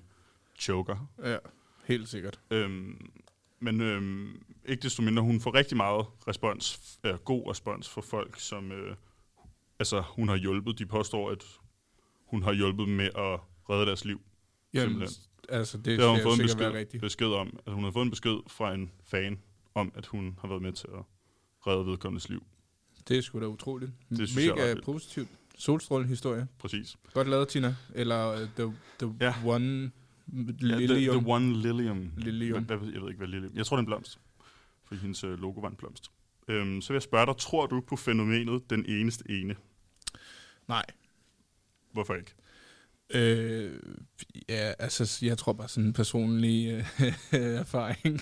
[0.60, 1.10] choker.
[1.23, 1.38] Ja,
[1.86, 2.39] helt sikkert.
[2.51, 3.12] Øhm,
[3.60, 8.39] men øhm, ikke desto mindre, hun får rigtig meget respons, øh, god respons fra folk,
[8.39, 8.95] som øh,
[9.79, 10.79] altså, hun har hjulpet.
[10.79, 11.45] De påstår, at
[12.25, 14.21] hun har hjulpet dem med at redde deres liv.
[14.73, 15.25] Jamen, Simpelthen.
[15.49, 17.47] altså, det, Det har hun fået en besked, besked om.
[17.47, 19.39] Altså, hun har fået en besked fra en fan
[19.75, 21.03] om, at hun har været med til at
[21.67, 22.43] redde vedkommendes liv.
[23.12, 23.91] Det er sgu da utroligt.
[24.10, 24.86] Det synes jeg Mega vildt.
[24.86, 25.28] positivt.
[25.58, 26.47] Solstrålende historie.
[26.60, 26.97] Præcis.
[27.13, 27.76] Godt lavet, Tina.
[27.95, 29.34] Eller uh, the, the Ja.
[29.45, 29.91] one
[30.34, 31.19] Ja, the, lilium.
[31.24, 32.12] the One Lilium.
[32.17, 32.63] Lilium.
[32.63, 33.52] Hvad, hvad, jeg ved ikke, hvad lilium...
[33.56, 34.19] Jeg tror, det er en blomst.
[34.88, 36.12] For hendes øh, logo var en blomst.
[36.47, 39.56] Øhm, så vil jeg spørge dig, tror du på fænomenet den eneste ene?
[40.67, 40.86] Nej.
[41.93, 42.32] Hvorfor ikke?
[43.13, 43.80] Øh,
[44.50, 46.67] ja, altså, jeg tror bare sådan en personlig
[47.02, 47.13] øh,
[47.60, 48.21] erfaring.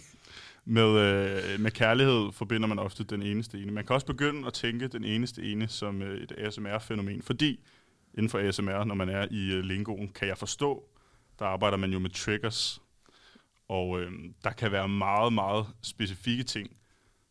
[0.66, 3.72] Med, øh, med kærlighed forbinder man ofte den eneste ene.
[3.72, 7.60] Man kan også begynde at tænke den eneste ene som øh, et ASMR-fænomen, fordi
[8.14, 10.84] inden for ASMR, når man er i øh, lingoen, kan jeg forstå,
[11.40, 12.82] der arbejder man jo med triggers,
[13.68, 14.12] og øh,
[14.44, 16.70] der kan være meget, meget specifikke ting,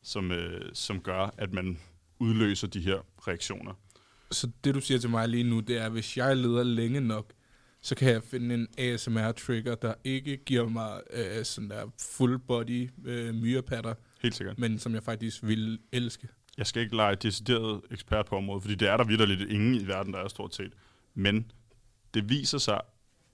[0.03, 1.79] som, øh, som gør, at man
[2.19, 3.73] udløser de her reaktioner.
[4.31, 7.01] Så det, du siger til mig lige nu, det er, at hvis jeg leder længe
[7.01, 7.33] nok,
[7.89, 12.91] så kan jeg finde en ASMR-trigger, der ikke giver mig øh, sådan der full body
[13.05, 14.59] øh, myrepatter, Helt sikkert.
[14.59, 16.29] men som jeg faktisk vil elske.
[16.59, 19.87] Jeg skal ikke lege decideret ekspert på området, fordi det er der vidderligt ingen i
[19.87, 20.73] verden, der er stort set.
[21.15, 21.51] Men
[22.15, 22.81] det viser sig,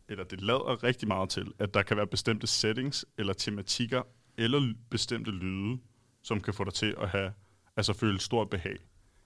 [0.08, 4.02] eller det lader rigtig meget til, at der kan være bestemte settings, eller tematikker,
[4.38, 5.78] eller bestemte lyde,
[6.22, 7.32] som kan få dig til at have,
[7.76, 8.76] altså føle stort behag.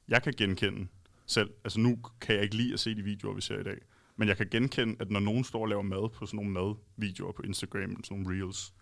[0.09, 0.89] Jeg kan genkende
[1.27, 3.79] selv, altså nu kan jeg ikke lide at se de videoer, vi ser i dag,
[4.19, 6.51] men jeg kan genkende, at når nogen står og laver mad på sådan nogle
[6.99, 8.73] madvideoer på Instagram, sådan nogle reels,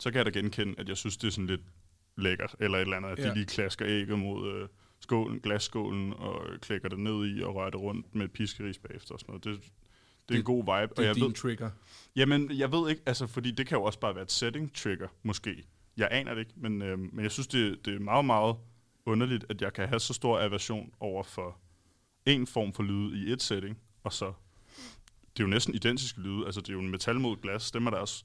[0.00, 1.60] så kan jeg da genkende, at jeg synes, det er sådan lidt
[2.16, 3.28] lækkert, eller et eller andet, at Ja.
[3.30, 4.68] de lige klasker ægget mod øh,
[5.00, 9.14] skålen, glasskålen, og klækker det ned i, og rører det rundt med et piskeris bagefter
[9.14, 9.44] og sådan noget.
[9.44, 9.70] Det, det er
[10.28, 11.70] Det- en god vibe, og Det er jeg din ved, trigger.
[12.16, 15.08] Jamen, jeg ved ikke, altså, fordi det kan jo også bare være et setting trigger,
[15.22, 15.64] måske.
[15.96, 18.56] Jeg aner det ikke, men, øh, men jeg synes, det, det er meget, meget
[19.06, 21.58] underligt, at jeg kan have så stor aversion over for
[22.26, 24.32] en form for lyd i et setting, og så,
[25.36, 27.86] det er jo næsten identiske lyde, altså det er jo en metal mod glas, dem
[27.86, 28.24] er der også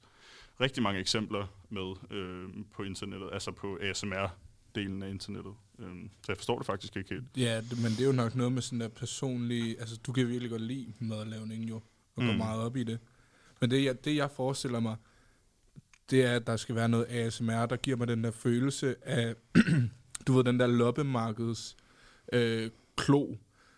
[0.60, 5.54] rigtig mange eksempler med øh, på internettet, altså på ASMR-delen af internettet.
[5.78, 7.24] Øh, så jeg forstår det faktisk ikke helt.
[7.36, 9.80] Ja, det, men det er jo nok noget med sådan der personlige...
[9.80, 11.76] Altså, du kan virkelig godt lide madlavning jo,
[12.14, 12.26] og mm.
[12.26, 12.38] gå Mm.
[12.38, 12.98] meget op i det.
[13.60, 14.96] Men det jeg, det, jeg forestiller mig,
[16.10, 19.34] det er, at der skal være noget ASMR, der giver mig den der følelse af,
[20.26, 21.76] du ved, den der loppemarkeds
[22.32, 23.34] øh, klo,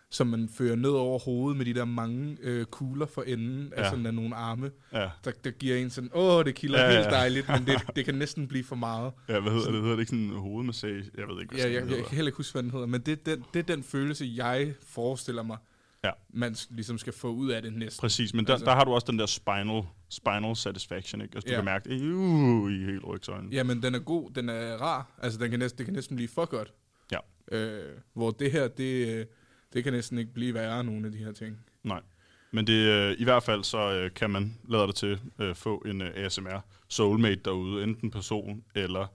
[0.09, 3.81] som man fører ned over hovedet med de der mange øh, kugler for enden af
[3.83, 3.89] Ja.
[3.89, 6.91] sådan der nogle arme, Ja, der, der giver en sådan, åh, det kilder Ja, ja,
[6.91, 6.97] ja.
[6.99, 9.11] helt dejligt, men det, det kan næsten blive for meget.
[9.29, 9.81] ja hvad hedder det?
[9.81, 11.03] Hedder det ikke sådan en hovedmassage?
[11.17, 13.01] Jeg ved ikke, hvad Ja, jeg, jeg kan heller ikke huske, hvad den hedder, men
[13.01, 15.57] det er den, det er den følelse, jeg forestiller mig,
[16.03, 16.11] Ja.
[16.33, 17.99] man ligesom skal få ud af det næste.
[18.01, 21.35] Præcis, men der, Altså- der har du også den der spinal, spinal satisfaction, ikke?
[21.35, 21.57] Altså, du Ja.
[21.57, 23.53] kan mærke uh, i hele rygsøjlen.
[23.53, 26.27] Jamen, den er god, den er rar, altså den kan næsten, det kan næsten blive
[26.29, 26.73] for godt.
[27.11, 27.17] Ja.
[27.51, 29.25] Øh, hvor det her, det, øh,
[29.73, 31.57] det kan næsten ikke blive værre, nogle af de her ting.
[31.83, 32.01] Nej.
[32.51, 35.77] Men det, øh, i hvert fald så øh, kan man, lader det til, øh, få
[35.77, 39.07] en øh, ASMR soulmate derude, enten person eller,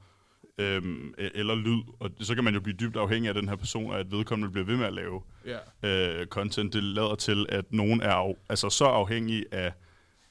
[0.59, 0.83] øh,
[1.19, 1.83] eller lyd.
[2.01, 4.53] Og så kan man jo blive dybt afhængig af den her person, og at vedkommende
[4.53, 5.23] bliver ved med at lave
[5.83, 6.19] Ja.
[6.21, 6.73] øh, content.
[6.73, 9.73] Det lader til, at nogen er af, altså så afhængige af,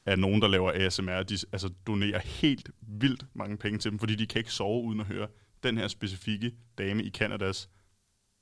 [0.05, 1.23] af nogen, der laver ASMR.
[1.23, 4.99] De altså, donerer helt vildt mange penge til dem, fordi de kan ikke sove uden
[4.99, 5.27] at høre
[5.63, 7.69] den her specifikke dame i Kanadas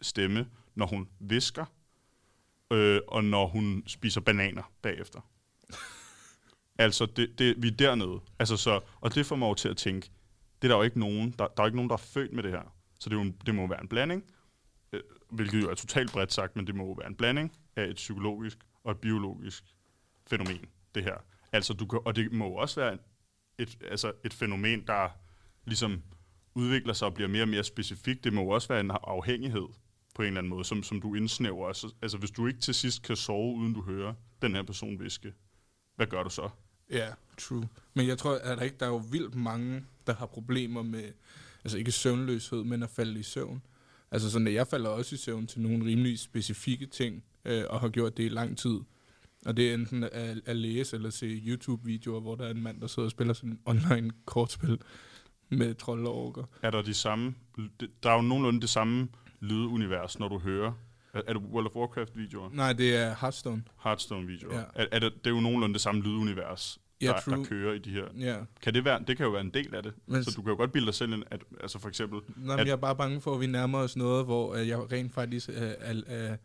[0.02, 1.66] stemme, når hun visker,
[2.72, 5.22] øh, og når hun spiser bananer bagefter.
[6.86, 8.20] altså, det, det, vi er dernede.
[8.40, 10.12] Altså, så, og det får mig jo til at tænke,
[10.62, 12.44] det er der jo ikke nogen, der, der er ikke nogen, der er født med
[12.44, 12.76] det her.
[13.00, 14.24] Så det, er jo en, det må være en blanding,
[14.94, 17.86] øh, hvilket jo er totalt bredt sagt, men det må jo være en blanding af
[17.86, 19.64] et psykologisk og et biologisk
[20.28, 21.16] fænomen, det her.
[21.52, 22.98] Altså, du kan, og det må jo også være
[23.58, 25.10] et, altså et fænomen, der
[25.66, 26.04] ligesom
[26.56, 28.24] udvikler sig og bliver mere og mere specifikt.
[28.24, 29.68] Det må jo også være en afhængighed
[30.16, 31.68] på en eller anden måde, som, som du indsnæver.
[31.68, 35.00] Altså, altså, hvis du ikke til sidst kan sove, uden du hører den her person
[35.00, 35.34] viske,
[35.96, 36.50] hvad gør du så?
[36.90, 37.68] Ja, true.
[37.94, 41.04] Men jeg tror, at der ikke der er jo vildt mange, der har problemer med,
[41.64, 43.62] altså ikke søvnløshed, men at falde i søvn.
[44.12, 47.80] Altså sådan, at jeg falder også i søvn til nogle rimelig specifikke ting, øh, og
[47.80, 48.80] har gjort det i lang tid.
[49.46, 52.82] Og det er enten at, at læse eller se YouTube-videoer, hvor der er en mand,
[52.82, 54.82] der sidder og spiller sådan en online kortspil
[55.50, 56.44] med trolde og orker.
[56.62, 57.36] Er der de samme,
[58.04, 59.08] der er jo nogenlunde det samme
[59.42, 60.72] lydunivers, når du hører,
[61.14, 62.50] er, er det World of Warcraft-videoer?
[62.54, 63.64] Nej, det er Hearthstone.
[63.84, 64.56] Hearthstone-videoer?
[64.58, 64.64] Ja.
[64.76, 67.38] Er, er det, det er jo nogenlunde det samme lydunivers, Ja, der, true.
[67.38, 68.04] der kører i de her.
[68.20, 68.36] Ja.
[68.62, 69.94] Kan det, være, det kan jo være en del af det.
[70.08, 72.20] Men- så du kan jo godt bilde dig selv ind, at altså for eksempel...
[72.36, 74.92] Men at, jeg er bare bange for, at vi nærmer os noget, hvor øh, jeg
[74.92, 76.36] rent faktisk er, er, er,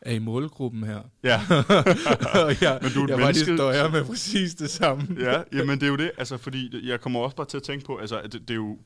[0.00, 1.02] er i målgruppen her.
[1.24, 1.40] Ja,
[2.44, 3.56] og jeg, Men du er jeg faktisk menneske.
[3.56, 5.16] døjer med præcis det samme.
[5.18, 6.10] ja, jamen det er jo det.
[6.18, 8.54] Altså, fordi jeg kommer også bare til at tænke på, altså, at det, det, er,
[8.54, 8.78] jo,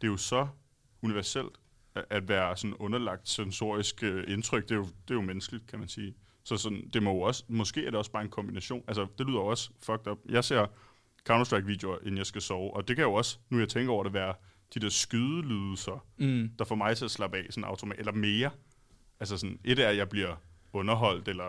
[0.00, 0.46] det er jo så
[1.02, 1.52] universelt
[2.10, 4.62] at, være sådan underlagt sensorisk øh, indtryk.
[4.62, 6.14] Det er, jo, det er jo menneskeligt, kan man sige.
[6.44, 8.84] Så sådan, det må jo også, måske er det også bare en kombination.
[8.88, 10.18] Altså, det lyder også fucked up.
[10.28, 10.66] Jeg ser
[11.30, 14.12] Counter-Strike-videoer, inden jeg skal sove, og det kan jo også, nu jeg tænker over det,
[14.12, 14.34] være
[14.74, 16.50] de der skydelyde så, Mm.
[16.58, 18.50] der får mig til at slappe af sådan automat, eller mere.
[19.20, 20.36] Altså sådan, et er, at jeg bliver
[20.72, 21.44] underholdt, eller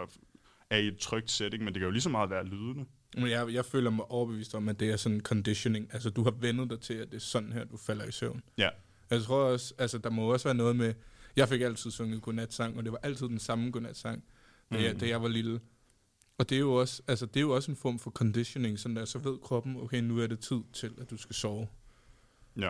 [0.69, 2.85] er i et trygt setting, men det kan jo lige så meget være lydende.
[3.17, 5.89] Men jeg, jeg føler mig overbevist om, at det er sådan conditioning.
[5.93, 8.41] Altså, du har vendet dig til, at det er sådan her, du falder i søvn.
[8.57, 8.69] Ja,
[9.09, 10.93] Jeg tror også, altså, der må også være noget med...
[11.35, 14.23] Jeg fik altid sunget godnatsang, og det var altid den samme godnatsang,
[14.71, 14.99] da, jeg, Mm.
[14.99, 15.59] da jeg var lille.
[16.37, 18.95] Og det er jo også, altså, det er jo også en form for conditioning, sådan
[18.95, 21.67] der, så ved kroppen, okay, nu er det tid til, at du skal sove.
[22.59, 22.69] Ja.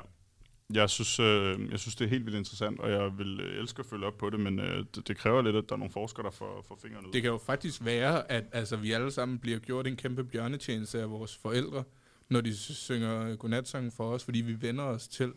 [0.74, 3.80] Jeg synes, øh, jeg synes, det er helt vildt interessant, og jeg vil øh, elske
[3.80, 5.92] at følge op på det, men øh, det, det kræver lidt, at der er nogle
[5.92, 7.14] forskere, der får, får fingrene ud.
[7.14, 11.02] Det kan jo faktisk være, at altså, vi alle sammen bliver gjort en kæmpe bjørnetjeneste
[11.02, 11.84] af vores forældre,
[12.30, 15.34] når de synger godnatsangen for os, fordi vi vender os til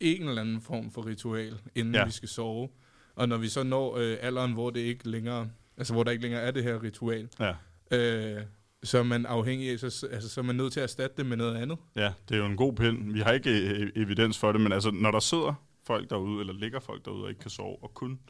[0.00, 2.04] en eller anden form for ritual, inden ja.
[2.04, 2.68] Vi skal sove.
[3.14, 6.22] Og når vi så når øh, alderen, hvor det ikke længere, altså hvor der ikke
[6.22, 7.54] længere er det her ritual, Ja,
[7.90, 8.42] Øh,
[8.82, 11.26] så er man afhængig af, så, altså, så er man nødt til at erstatte det
[11.26, 11.78] med noget andet.
[11.96, 13.12] Ja, det er jo en god pind.
[13.12, 15.54] Vi har ikke øh, evidens for det, men altså, når der sidder
[15.84, 18.20] folk derude, eller ligger folk derude og ikke kan sove, og kun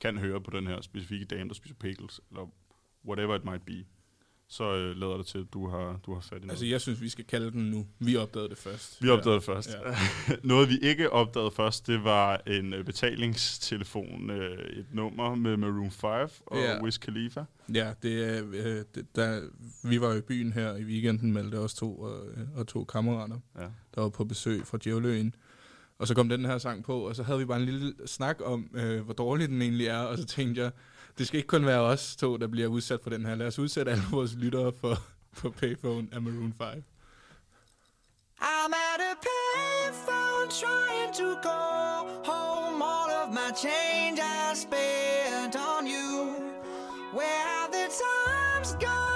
[0.00, 2.50] kan høre på den her specifikke dame, der spiser pickles, eller
[3.04, 3.84] whatever it might be,
[4.52, 6.50] så øh, lader det til, at du har, du har fat i noget.
[6.50, 7.86] Altså, jeg synes, vi skal kalde den nu.
[7.98, 9.02] Vi opdagede det først.
[9.02, 9.70] Vi opdagede det først.
[9.86, 9.96] Ja.
[10.48, 15.90] Noget, vi ikke opdagede først, det var en øh, betalingstelefon, øh, et nummer med Maroon
[15.90, 16.10] 5
[16.46, 16.82] og Ja.
[16.82, 17.44] Wiz Khalifa.
[17.74, 19.40] Ja, det er, øh, det, der,
[19.88, 23.36] vi var i byen her i weekenden, Malte os to og, øh, og to kammerater,
[23.58, 23.66] Ja.
[23.94, 25.34] der var på besøg fra Djævløen.
[25.98, 28.38] Og så kom den her sang på, og så havde vi bare en lille snak
[28.44, 30.70] om, øh, hvor dårlig den egentlig er, og så tænkte jeg,
[31.18, 33.34] det skal ikke kun være os to, der bliver udsat for den her.
[33.34, 36.84] Lad os udsætte alle vores lyttere for, for Payphone af Maroon 5.
[38.40, 41.60] I'm at a payphone trying to go
[42.30, 42.82] home.
[42.82, 46.10] All of my change I spent on you.
[47.16, 49.11] Where have the times gone,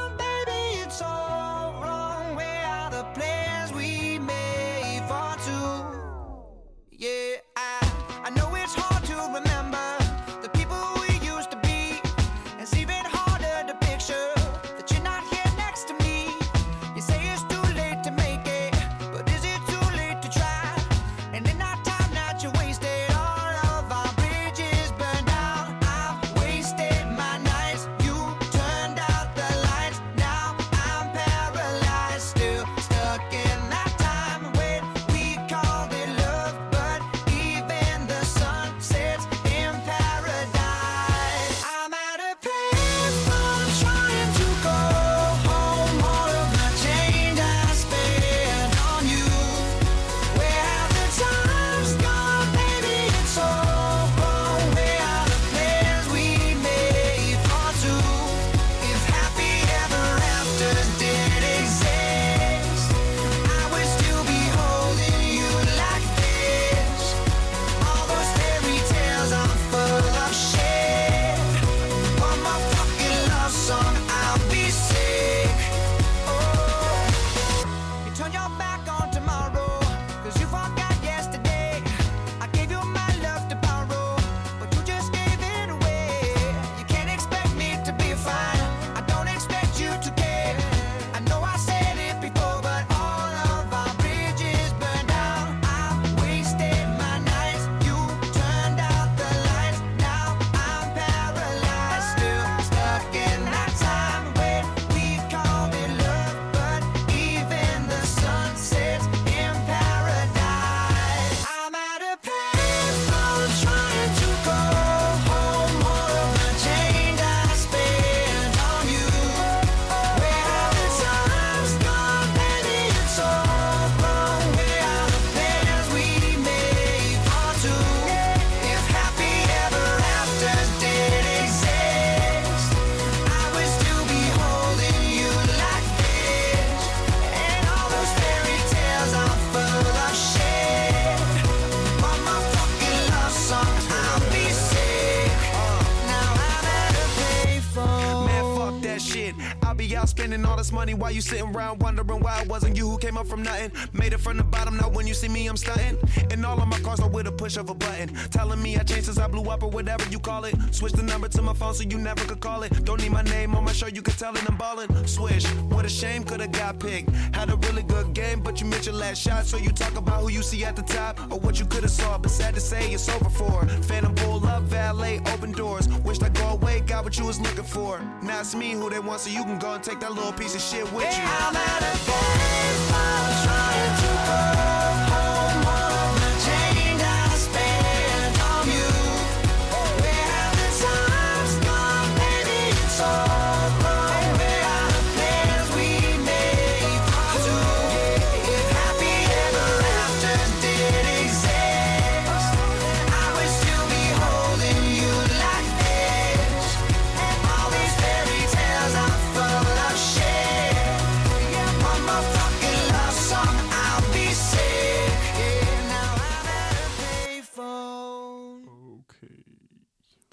[151.06, 153.70] while you sitting around wondering why it wasn't you who came up from nothing.
[154.06, 155.98] Made it from the bottom, now when you see me, I'm stunting.
[156.30, 158.14] And all of my cars are with a push of a button.
[158.30, 160.54] Telling me I changed since I blew up or whatever you call it.
[160.70, 162.84] Switch the number to my phone so you never could call it.
[162.84, 165.08] Don't need my name on my show, you could tell it I'm ballin'.
[165.08, 167.10] Swish, what a shame, could've got picked.
[167.34, 169.44] Had a really good game, but you missed your last shot.
[169.44, 172.16] So you talk about who you see at the top or what you could've saw.
[172.16, 173.66] But sad to say, it's over for.
[173.88, 175.88] Phantom pull up, valet, open doors.
[176.04, 178.00] Wished I go away, got what you was looking for.
[178.22, 180.54] Now it's me who they want, so you can go and take that little piece
[180.54, 181.24] of shit with you.
[181.24, 183.25] I'm at a payphone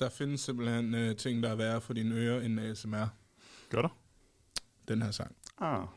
[0.03, 3.05] Der findes simpelthen øh, ting, der er værre for dine ører end ASMR.
[3.69, 3.97] Gør der?
[4.87, 5.35] Den her sang.
[5.57, 5.87] Ah.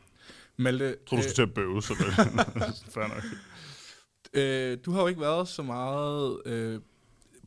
[0.57, 2.13] Malte, Jeg tror, du skulle til at bøve, så det
[2.93, 3.23] fair nok.
[4.33, 6.81] øh, du har jo ikke været så meget øh,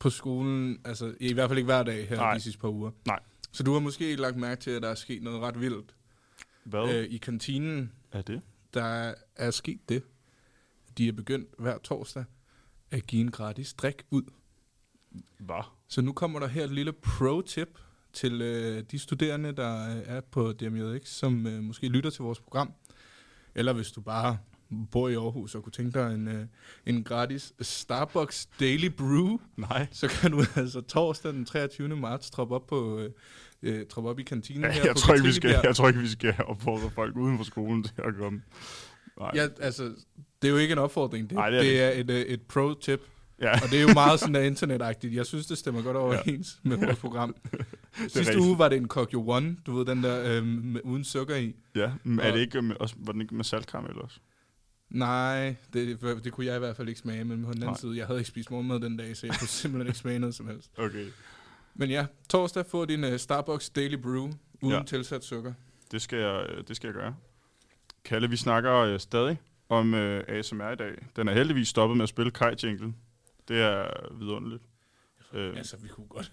[0.00, 2.34] på skolen, altså i hvert fald ikke hver dag her Nej.
[2.34, 2.90] de sidste par uger.
[3.06, 3.20] Nej.
[3.52, 5.94] Så du har måske lagt mærke til, at der er sket noget ret vildt
[6.64, 8.42] Hvad Øh, I kantinen, er det?
[8.74, 10.02] der er sket det.
[10.98, 12.24] De er begyndt hver torsdag
[12.90, 14.22] at give en gratis drik ud.
[15.38, 15.64] Hvad?
[15.90, 17.78] Så nu kommer der her et lille pro-tip
[18.12, 22.40] til øh, de studerende, der øh, er på DMJX, som øh, måske lytter til vores
[22.40, 22.72] program.
[23.54, 24.38] Eller hvis du bare
[24.90, 26.46] bor i Aarhus og kunne tænke dig en, øh,
[26.86, 29.86] en gratis Starbucks Daily Brew, Nej.
[29.90, 31.96] så kan du altså torsdag den 23.
[31.96, 33.10] marts troppe op, på, øh,
[33.62, 35.88] øh, troppe op i kantinen Ja, her jeg, på tror ikke, vi skal, jeg tror
[35.88, 38.42] ikke, vi skal opfordre folk uden for skolen til at komme.
[39.18, 39.30] Nej.
[39.34, 39.82] Ja, altså,
[40.42, 41.30] det er jo ikke en opfordring.
[41.30, 43.00] Det, Nej, Ej, det det, er er, det er et, øh, et pro-tip.
[43.40, 43.52] Ja.
[43.52, 45.14] Og det er jo meget sådan der internetagtigt.
[45.14, 47.36] Jeg synes, det stemmer godt overens med vores program.
[47.98, 48.38] Sidste rigtigt.
[48.38, 51.54] uge var det en Kokyo One, du ved, den der øhm, uden sukker i.
[51.74, 51.92] ja.
[52.04, 54.18] Men er det ikke med, også, var den ikke med saltkaramel også?
[54.90, 57.76] Nej, det, det kunne jeg i hvert fald ikke smage, men på den anden Nej.
[57.76, 60.34] side, jeg havde ikke spist morgenmad den dag, så jeg kunne simpelthen ikke smage noget
[60.34, 60.70] som helst.
[60.78, 61.06] Okay.
[61.74, 64.76] Men ja, torsdag får din uh, Starbucks Daily Brew uden Ja.
[64.76, 64.82] ja.
[64.82, 65.52] tilsat sukker.
[65.92, 67.14] Det skal jeg, øh, det skal jeg gøre.
[68.04, 70.92] Kalle, vi snakker øh, stadig om øh, ASMR i dag.
[71.16, 72.92] Den er heldigvis stoppet med at spille Kai Jingle.
[73.50, 74.62] Det er vidunderligt.
[75.32, 76.32] Øh, Altså, vi kunne godt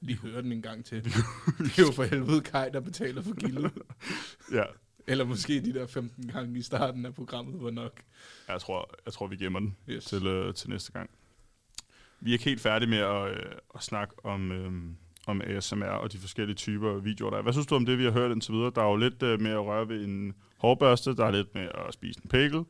[0.00, 1.04] lige høre den en gang til.
[1.58, 3.72] det er jo for helvede Kai, der betaler for gildet.
[4.58, 4.64] ja,
[5.06, 8.00] Eller måske de der 15 gange i starten af programmet var nok.
[8.48, 10.04] jeg tror, jeg tror vi gemmer den Yes.
[10.04, 11.10] til, øh, til næste gang.
[12.20, 14.72] Vi er ikke helt færdige med at, øh, at snakke om, øh,
[15.26, 17.42] om ASMR og de forskellige typer videoer, der er.
[17.42, 18.72] Hvad synes du om det, vi har hørt indtil videre?
[18.74, 21.68] Der er jo lidt øh, med at røre ved en hårbørste, der er lidt med
[21.88, 22.62] at spise en pækel.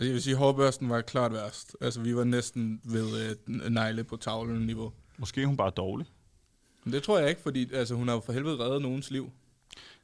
[0.00, 1.76] Altså, jeg vil sige, hårbørsten var klart værst.
[1.80, 4.92] Altså, vi var næsten ved øh, negle på tavlen niveau.
[5.18, 6.06] Måske er hun bare dårlig.
[6.84, 9.30] Men det tror jeg ikke, fordi altså, hun har jo for helvede reddet nogens liv.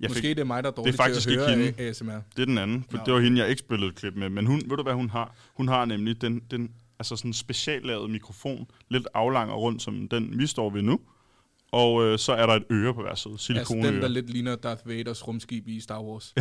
[0.01, 1.83] Jeg Måske fik, det er mig, der er dårlig faktisk til at høre hende.
[1.83, 2.11] ASMR.
[2.37, 3.03] det er den anden, for Nå.
[3.07, 4.29] det var hende, jeg ikke spillede et klip med.
[4.29, 5.35] Men hun, ved du hvad hun har?
[5.55, 10.39] Hun har nemlig den, den altså sådan speciallavet mikrofon, lidt aflang og rundt, som den
[10.39, 11.01] vi står ved nu.
[11.73, 13.93] Og øh, så er der et øre på hver side, Altså silikoneøre.
[13.93, 16.35] den, der lidt ligner Darth Vaders rumskib i Star Wars.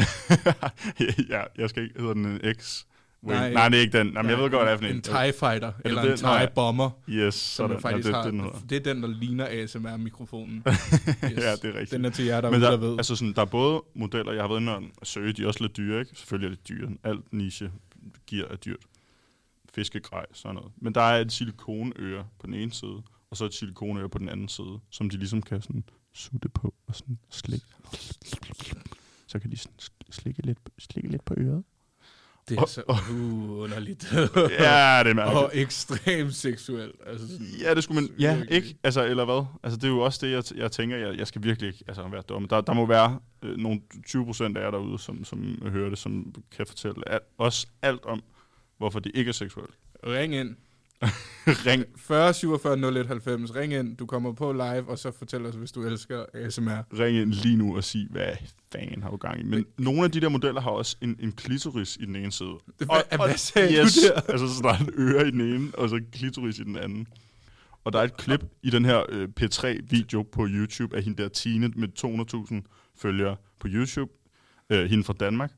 [1.30, 2.86] ja, jeg skal ikke hedder den en X.
[3.22, 3.36] Nej.
[3.40, 4.08] Nej, Nej, det er ikke den.
[4.14, 4.96] Jamen, jeg ved godt, hvad det er for en.
[4.96, 6.20] En TIE Fighter, eller det?
[6.22, 6.40] en ja.
[6.40, 7.82] TIE Bomber, Yes, som sådan.
[7.82, 8.60] faktisk ja, det, har, den hedder.
[8.70, 10.64] det er den, der ligner ASMR-mikrofonen.
[11.22, 11.92] Ja, det er rigtigt.
[11.92, 12.98] Den er til jer, der, Men der ved.
[12.98, 15.62] altså sådan, der er både modeller, jeg har været inde og søge, de er også
[15.64, 16.12] lidt dyre, ikke?
[16.16, 16.90] Selvfølgelig er det dyre.
[17.04, 17.72] Alt niche
[18.28, 18.80] gear er dyrt.
[19.76, 20.72] Fiskegrej, sådan noget.
[20.78, 24.30] Men der er et silikonøre på den ene side, og så et silikonøre på den
[24.30, 27.66] anden side, som de ligesom kan sådan sutte på og sådan slikke.
[29.28, 29.76] Så kan de sådan
[30.12, 31.64] slikke lidt, slikke lidt på øret.
[32.50, 34.12] Det er og- så uh, underligt.
[34.14, 35.24] Ja, det er mærkeligt.
[35.44, 36.96] og ekstremt seksuelt.
[37.06, 38.10] Altså sådan, Ja, det skulle man...
[38.20, 38.56] Ja, virkelig.
[38.56, 38.80] ikke?
[38.84, 39.46] Altså, eller hvad?
[39.64, 42.08] Altså, det er jo også det, jeg, jeg tænker, jeg, jeg skal virkelig ikke altså,
[42.08, 42.48] være dum.
[42.48, 45.98] Der, der må være øh, nogle 20 procent af jer derude, som, som hører det,
[45.98, 48.24] som kan fortælle alt, også alt om,
[48.78, 49.74] hvorfor det ikke er seksuelt.
[50.08, 50.56] Ring ind.
[51.68, 53.56] Ring, 40 47 01 90.
[53.56, 53.98] Ring ind.
[53.98, 57.00] Du kommer på live, og så fortæl os, hvis du elsker ASMR.
[57.00, 58.34] ring ind lige nu og sig, hvad
[58.72, 59.44] fanden har du gang i.
[59.44, 62.50] Men nogle af de der modeller har også en, en klitoris i den ene side.
[62.80, 64.22] Det, hvad, hvad sagde yes, du der?
[64.22, 67.08] altså, så der er en øre i den ene, og så klitoris i den anden.
[67.84, 71.30] Og der er et klip i den her øh, P3-video på YouTube af hende der
[71.30, 71.88] Tine med
[72.64, 74.12] 200.000 følgere på YouTube.
[74.70, 75.52] Øh, hende fra Danmark.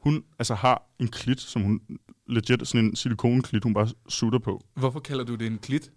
[0.00, 1.80] Hun altså har en klit, som hun
[2.28, 4.64] legit sådan en silikonklit, hun bare sutter på.
[4.74, 5.90] Hvorfor kalder du det en klit?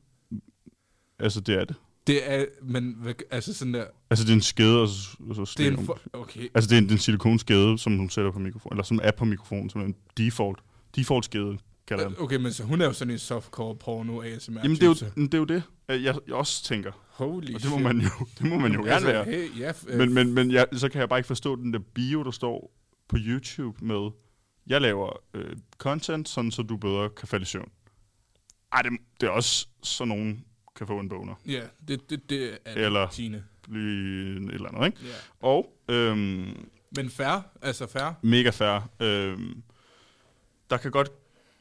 [1.20, 1.76] Altså, det er det.
[2.08, 5.48] Det er, men hvad- altså sådan der, Altså, det er en skede, og så, og
[5.48, 6.48] så det er en for, okay.
[6.56, 9.00] Altså, det er en, det er en silikonskede, som hun sætter på mikrofonen, eller som
[9.04, 10.60] er på mikrofonen, som er en default.
[10.96, 11.58] Default skede,
[11.88, 12.24] kalder jeg den.
[12.24, 14.94] Okay, men så hun er jo sådan en softcore porno ASMR Jamen, det er, jo,
[15.26, 16.92] det er jo det, jeg, jeg også tænker.
[17.10, 17.84] Holy Og det må shit.
[17.84, 18.10] man jo,
[18.40, 19.26] det må man jo gerne være.
[19.26, 21.80] Hey, ja, f- Men, men, men jeg, så kan jeg bare ikke forstå den der
[21.94, 22.72] bio, der står
[23.08, 24.10] på YouTube med,
[24.68, 27.72] jeg laver øh, content, sådan så du bedre kan falde i søvn.
[28.74, 28.91] Ej, det,
[29.22, 30.45] det er også så nogen
[30.76, 31.36] kan få en boner.
[31.47, 33.43] ja, det, det, det er det, Eller- Tine.
[33.62, 34.97] Blive et eller andet, ikke?
[35.07, 35.14] Ja.
[35.47, 38.14] Og øhm, Men fair, altså fair.
[38.22, 38.89] mega fair.
[38.99, 39.64] Øhm,
[40.70, 41.09] der kan godt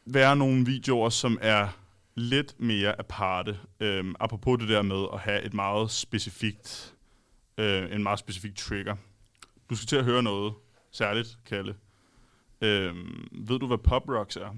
[0.07, 1.69] være nogle videoer, som er
[2.15, 3.59] lidt mere aparte.
[3.81, 6.95] Øhm, apropos det der med at have et meget specifikt,
[7.59, 8.97] øh, en meget specifik trigger.
[9.71, 10.55] Du skal til at høre noget
[10.93, 11.75] særligt, Kalle.
[12.61, 14.57] Øhm, ved du, hvad pop rocks er?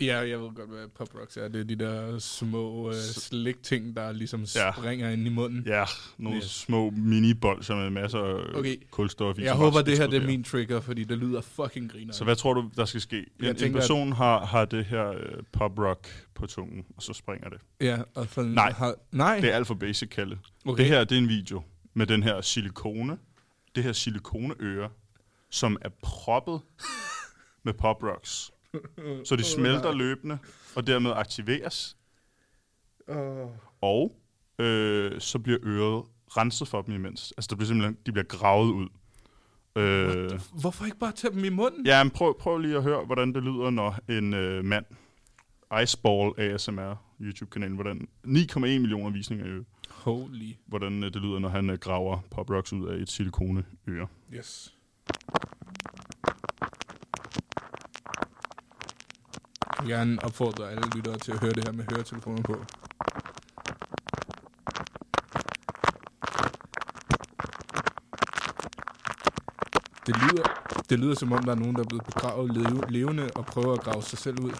[0.00, 1.48] Ja, jeg ved godt, hvad pop rocks er.
[1.48, 4.72] Det er de der små uh, slik-ting, der ligesom Ja.
[4.72, 5.62] springer ind i munden.
[5.66, 5.84] Ja,
[6.18, 6.44] nogle Yes.
[6.50, 8.76] små mini-bolser med masser af Okay.
[8.90, 9.42] kulstof i.
[9.42, 12.12] Jeg som håber, det her det er min trigger, fordi det lyder fucking griner.
[12.12, 13.16] Så hvad tror du, der skal ske?
[13.16, 16.84] Jeg En, en tænker, at- person har, har det her øh, pop rock på tungen,
[16.96, 17.58] og så springer det.
[17.80, 18.72] Ja, og for, Nej.
[18.72, 19.40] Har, nej.
[19.40, 20.38] Det er alt for basic, Kalle.
[20.66, 20.82] Okay.
[20.82, 21.62] Det her, det er en video
[21.94, 23.18] med den her silikone,
[23.74, 24.90] det her silikoneøre,
[25.50, 26.60] som er proppet
[27.64, 28.50] med pop rocks.
[29.24, 30.38] Så de smelter løbende,
[30.76, 31.96] og dermed aktiveres,
[33.08, 33.48] Oh.
[33.80, 34.16] og
[34.58, 36.04] øh, så bliver øret
[36.36, 37.32] renset for dem imens.
[37.36, 38.88] Altså, der bliver simpelthen, de bliver gravet ud.
[39.76, 41.86] Øh, Hvorfor ikke bare tage dem i munden?
[41.86, 44.84] ja, men prøv, prøv lige at høre, hvordan det lyder, når en øh, mand,
[45.82, 49.68] Iceball ASMR, YouTube-kanalen, hvordan 9,1 millioner visninger i øvrigt.
[49.90, 50.52] Holy.
[50.66, 54.06] hvordan øh, det lyder, når han øh, graver pop rocks ud af et silikoneøre.
[54.34, 54.74] Yes.
[59.80, 62.64] Vil gerne opfordre alle lyttere til at høre det her med høretelefoner på.
[70.06, 70.44] Det lyder,
[70.90, 73.72] det lyder som om, der er nogen, der er blevet begravet leve, levende og prøver
[73.72, 74.52] at grave sig selv ud.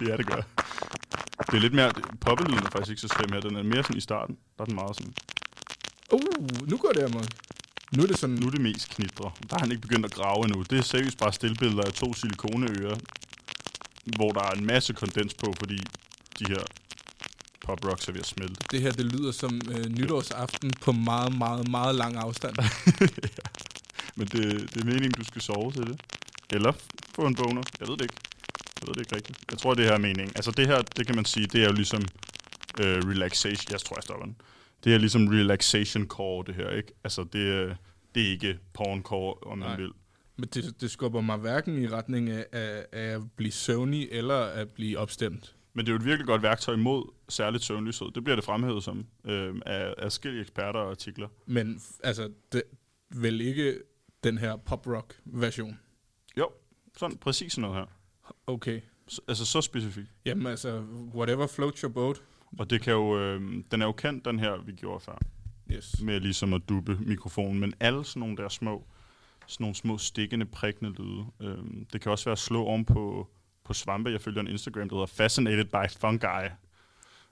[0.00, 0.42] Det er det gør.
[1.46, 1.92] Det er lidt mere...
[2.20, 3.40] Poppelyden er faktisk ikke så slem her.
[3.40, 4.38] Den er mere sådan i starten.
[4.56, 5.14] Der er den meget sådan...
[6.12, 7.24] Uh, nu går det amok.
[7.96, 8.36] Nu er det sådan...
[8.36, 9.30] Nu er det mest knitre.
[9.50, 10.62] Der har han ikke begyndt at grave endnu.
[10.70, 12.96] Det er seriøst bare stillbilleder af to silikoneører,
[14.16, 15.78] hvor der er en masse kondens på, fordi
[16.38, 16.64] de her
[17.66, 18.54] pop rocks er ved at smelte.
[18.70, 22.56] Det her, det lyder som øh, nytårsaften på meget, meget, meget lang afstand.
[24.16, 26.00] Men det, det er meningen, du skal sove til det.
[26.50, 26.72] Eller
[27.14, 27.62] få en boner.
[27.80, 28.14] Jeg ved det ikke.
[28.80, 29.38] Jeg ved det ikke rigtigt.
[29.50, 30.32] Jeg tror, det her er meningen.
[30.36, 32.02] Altså det her, det kan man sige, det er jo ligesom
[32.80, 33.72] øh, relaxation.
[33.72, 34.36] Jeg tror, jeg stopper den.
[34.84, 36.92] Det er ligesom relaxation core, det her, ikke?
[37.04, 37.76] Altså det, er-
[38.14, 39.76] det er ikke porn core, om man Nej.
[39.76, 39.90] vil.
[40.36, 44.34] Men det, det skubber mig hverken i retning af, af, af at blive søvnig eller
[44.38, 45.56] at blive opstemt.
[45.74, 48.10] Men det er jo et virkelig godt værktøj mod særligt søvnløshed.
[48.14, 51.28] Det bliver det fremhævet som øh, af adskillige eksperter og artikler.
[51.46, 52.62] Men altså, det,
[53.16, 53.78] vel ikke
[54.24, 55.78] den her pop-rock version.
[56.38, 56.48] Jo,
[56.96, 57.86] sådan præcis sådan noget her.
[58.46, 58.80] Okay.
[59.12, 60.08] S- altså så specifikt.
[60.24, 60.80] Jamen altså,
[61.14, 62.22] whatever floats your boat.
[62.58, 63.40] Og det kan jo, øh,
[63.70, 65.18] den er jo kendt, den her, vi gjorde før.
[65.72, 66.02] Yes.
[66.02, 68.86] med ligesom at dubbe mikrofonen, men alle sådan nogle der små,
[69.46, 71.24] sådan nogle små stikkende, prikkende lyde.
[71.40, 73.28] Øhm, det kan også være at slå om på,
[73.64, 74.10] på svampe.
[74.10, 76.26] Jeg følger en Instagram, der hedder Fascinated by Fungi,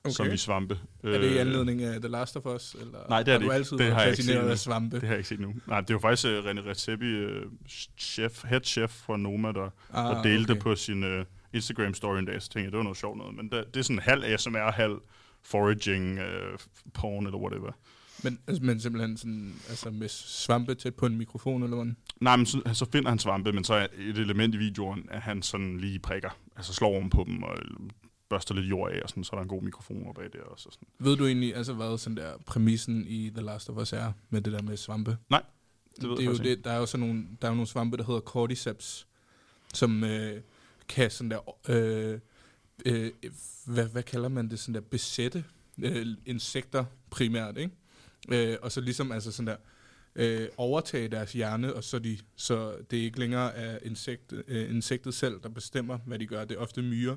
[0.05, 0.11] okay.
[0.11, 0.79] som i svampe.
[1.03, 2.77] Er det i Øh, anledning af The Last of Us?
[2.81, 3.55] Eller Nej, det er det ikke.
[3.55, 4.97] altid Det har jeg ikke set af svampe?
[4.97, 5.55] Det har jeg ikke set nu.
[5.67, 7.53] Nej, det er jo faktisk uh, René Redzepi, uh,
[7.99, 10.61] chef, head chef fra Noma, der, ah, der delte okay.
[10.61, 11.25] på sin uh,
[11.57, 12.43] Instagram-story en dag.
[12.43, 13.35] Så tænkte jeg, det var noget sjovt noget.
[13.35, 14.99] Men det, det er sådan halv ASMR, halv
[15.43, 16.59] foraging, uh,
[16.95, 17.73] porn eller whatever.
[18.25, 21.97] Men, altså, men simpelthen sådan, altså med svampe tæt på en mikrofon, eller hvordan?
[22.21, 25.23] Nej, men så, så finder han svampe, men så er et element i videoen, at
[25.23, 26.31] han sådan lige prikker.
[26.57, 27.57] Altså slår om på dem og
[28.29, 30.43] børster lidt jord af, og sådan, så er der en god mikrofon op bag der
[30.43, 30.69] også.
[30.69, 30.89] Og sådan.
[30.99, 34.41] Ved du egentlig, altså hvad sådan der præmissen i The Last of Us er med
[34.41, 35.17] det der med svampe?
[35.31, 35.43] Nej,
[35.97, 37.55] det ved det er jeg jo det, der er jo sådan nogle, der er jo
[37.55, 39.07] nogle svampe, der hedder cordyceps,
[39.75, 40.41] som øh,
[40.91, 42.21] kan sådan der, øh,
[42.87, 43.11] øh,
[43.67, 45.45] hvad, hvad kalder man det, sådan der besætte
[45.83, 47.73] øh, insekter primært, ikke?
[48.53, 49.57] Øh, og så ligesom altså sådan der,
[50.15, 55.15] øh, overtage deres hjerne, og så, de, så det ikke længere er insekt, øh, insektet
[55.15, 56.45] selv, der bestemmer, hvad de gør.
[56.45, 57.17] Det er ofte myrer,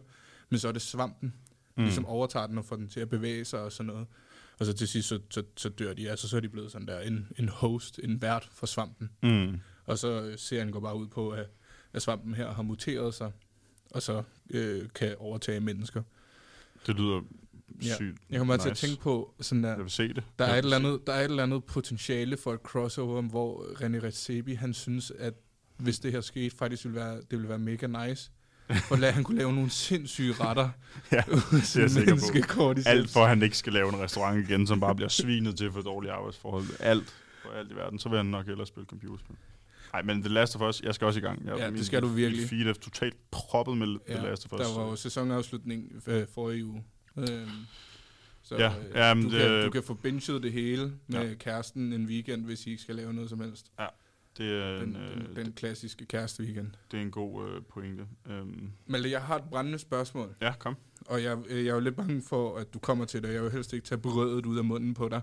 [0.49, 1.34] men så er det svampen,
[1.78, 1.84] mm.
[1.84, 4.07] ligesom overtager den og får den til at bevæge sig og sådan noget.
[4.59, 6.09] Og så til sidst, så, så, så dør de.
[6.09, 9.09] Altså, så er de blevet sådan der en, en host, en vært for svampen.
[9.24, 9.59] Mm.
[9.86, 11.47] Og så øh, serien går bare ud på, at,
[11.93, 13.32] at svampen her har muteret sig,
[13.94, 16.02] og så øh, kan overtage mennesker.
[16.88, 17.22] Det lyder
[17.84, 17.96] Ja.
[17.96, 18.64] sygt Jeg kommer nice.
[18.66, 20.24] til at tænke på, sådan der, Jeg vil se det.
[20.39, 23.22] der, Jeg er et eller andet, der er et eller andet potentiale for et crossover,
[23.22, 25.34] hvor René Redzepi, han synes, at
[25.78, 28.32] hvis det her skete, faktisk ville være, det ville være mega nice.
[28.70, 30.70] For at han kunne lave nogle sindssyge retter.
[31.12, 31.89] Ja, det er jeg
[32.20, 32.74] sikker på.
[32.86, 35.72] Alt for, at han ikke skal lave en restaurant igen, som bare bliver svinet til
[35.72, 36.66] for dårlige arbejdsforhold.
[36.80, 37.14] Alt
[37.44, 38.00] for alt i verden.
[38.00, 39.36] Så vil han nok hellere spille computerspil.
[39.94, 41.46] Nej, men The Last of Us, jeg skal også i gang.
[41.46, 42.41] Jeg, Ja, det min- skal du virkelig.
[42.41, 44.60] Mit feed er totalt proppet med Ja, The Last of Us.
[44.68, 46.84] der var jo sæsonafslutning øh, forrige uge.
[47.18, 47.28] Øhm,
[48.44, 51.34] så Ja, øh, jamen, du, kan, det- du kan få binget det hele med Ja.
[51.34, 53.72] kæresten en weekend, hvis I ikke skal lave noget som helst.
[54.38, 56.68] det, er Den, en, øh, den, den klassiske kæreste-weekend.
[56.91, 58.04] det er en god øh, pointe.
[58.30, 60.76] Øhm, Malte, jeg har et brændende spørgsmål, ja, kom.
[61.06, 63.34] og jeg, øh, jeg er jo lidt bange for, at du kommer til det.
[63.34, 65.22] Jeg vil helst ikke tage brødet ud af munden på dig.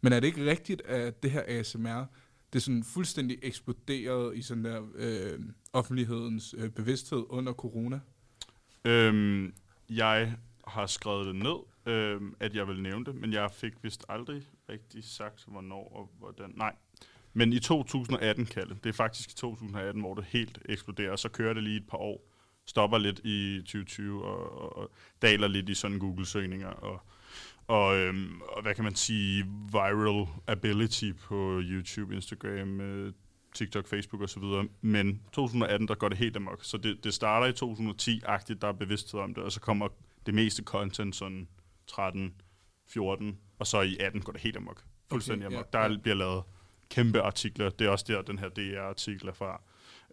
[0.00, 2.04] Men er det ikke rigtigt, at det her ASMR,
[2.52, 5.38] det er sådan fuldstændig eksploderet i sådan der øh,
[5.72, 8.00] offentlighedens øh, bevidsthed under corona?
[8.84, 9.54] Øhm,
[9.90, 10.36] jeg
[10.66, 14.42] har skrevet det ned, øhm, at jeg vil nævne det, men jeg fik vist aldrig
[14.68, 16.52] rigtig sagt, hvornår og hvordan.
[16.56, 16.76] Nej.
[17.32, 21.54] Men i 2018, Kalle, det er faktisk i 2018, hvor det helt eksploderer, så kører
[21.54, 22.28] det lige et par år,
[22.66, 24.90] stopper lidt i 2020 og, og, og
[25.22, 27.00] daler lidt i sådan Google-søgninger og,
[27.66, 33.12] og, øhm, og hvad kan man sige, viral ability på YouTube, Instagram, øh,
[33.54, 34.42] TikTok, Facebook osv.
[34.80, 36.58] Men 2018, der går det helt amok.
[36.64, 39.88] Så det, det starter i 2010-agtigt, der er bevidsthed om det, og så kommer
[40.26, 41.48] det meste content sådan
[41.86, 42.34] 13,
[42.88, 44.82] 14, og så i 18 går det helt amok.
[45.10, 45.68] Fuldstændig Okay, amok.
[45.74, 45.96] ja, Der ja.
[46.02, 46.42] bliver lavet
[46.90, 47.70] kæmpe artikler.
[47.70, 49.60] Det er også der, den her DR-artikel er fra.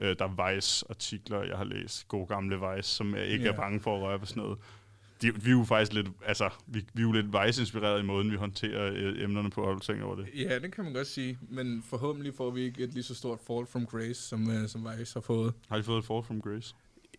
[0.02, 2.08] Øh, der er Vice-artikler, jeg har læst.
[2.08, 3.52] Gode gamle Vice, som jeg ikke Ja.
[3.52, 4.60] er bange for at røre på sådan noget.
[5.22, 8.32] De, vi er jo faktisk lidt, altså, vi, vi er jo lidt Vice-inspireret i måden,
[8.32, 10.28] vi håndterer øh, emnerne på, du tænkt over det?
[10.36, 11.38] Ja, det kan man godt sige.
[11.50, 14.88] Men forhåbentlig får vi ikke et lige så stort fall from grace, som, uh, som
[14.98, 15.54] Vice har fået.
[15.70, 16.76] Har I fået et fall from Grace?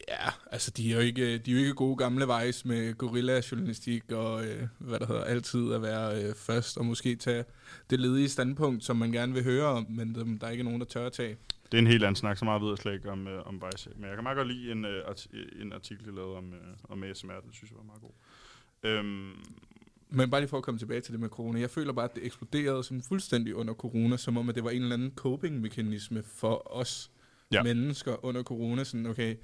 [0.09, 4.13] Ja, altså de er jo ikke, de er jo ikke gode gamle Vice med gorilla-journalistik
[4.13, 7.45] og øh, hvad der hedder, altid at være øh, først og måske tage
[7.91, 10.81] det ledige standpunkt, som man gerne vil høre om, men dem, der er ikke nogen,
[10.81, 11.37] der tør at tage.
[11.73, 13.63] Det er en helt anden snak, så meget ved jeg slet ikke om, øh, om
[13.73, 13.91] Vice.
[13.97, 16.61] Men jeg kan meget godt lide en, øh, arti- en artikel, jeg lavede om, øh,
[16.85, 17.33] om ASMR.
[17.47, 18.11] Det synes jeg var meget god.
[18.83, 19.33] Øhm,
[20.13, 21.61] Men bare lige for at komme tilbage til det med corona.
[21.61, 24.71] Jeg føler bare, at det eksploderede sådan fuldstændig under corona, som om at det var
[24.71, 27.11] en eller anden coping-mekanisme for os
[27.53, 27.57] Ja.
[27.57, 27.63] ja.
[27.63, 28.85] mennesker under corona.
[28.85, 29.37] Sådan, okay,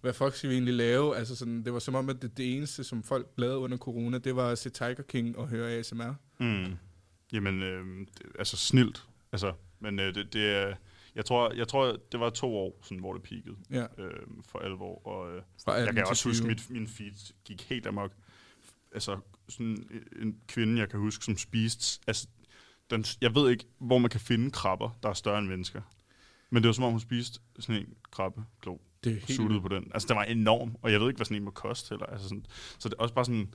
[0.00, 1.16] hvad fuck skal vi egentlig lave?
[1.16, 4.18] Altså sådan, det var som om, at det, det eneste, som folk lavede under corona,
[4.18, 6.14] det var at se Tiger King og høre ASMR.
[6.38, 6.76] mm,
[7.32, 7.84] jamen, øh,
[8.18, 9.04] det, altså snilt.
[9.32, 10.74] Altså, men øh, det, det er...
[11.16, 14.58] Jeg tror, jeg tror, det var to år, sådan, hvor det peakede Ja, øh, for
[14.58, 15.06] alvor.
[15.06, 16.48] Og, øh, jeg 18 kan også huske, 20.
[16.48, 18.12] mit, min feed gik helt amok.
[18.92, 19.88] Altså, sådan
[20.22, 22.00] en kvinde, jeg kan huske, som spiste...
[22.06, 22.28] Altså,
[22.90, 25.82] den, jeg ved ikke, hvor man kan finde krabber, der er større end mennesker.
[26.50, 29.68] Men det var som om, hun spiste sådan en krabbe, klo, Det er helt på
[29.68, 29.90] den.
[29.94, 32.06] Altså, den var enorm, og jeg ved ikke, hvad sådan en må koste heller.
[32.06, 32.46] Altså, sådan,
[32.78, 33.54] så det er også bare sådan...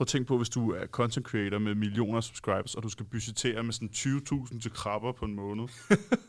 [0.00, 2.88] Prøv at tænke på, hvis du er content creator med millioner af subscribers, og du
[2.88, 5.64] skal budgettere med sådan 20.000 til krabber på en måned.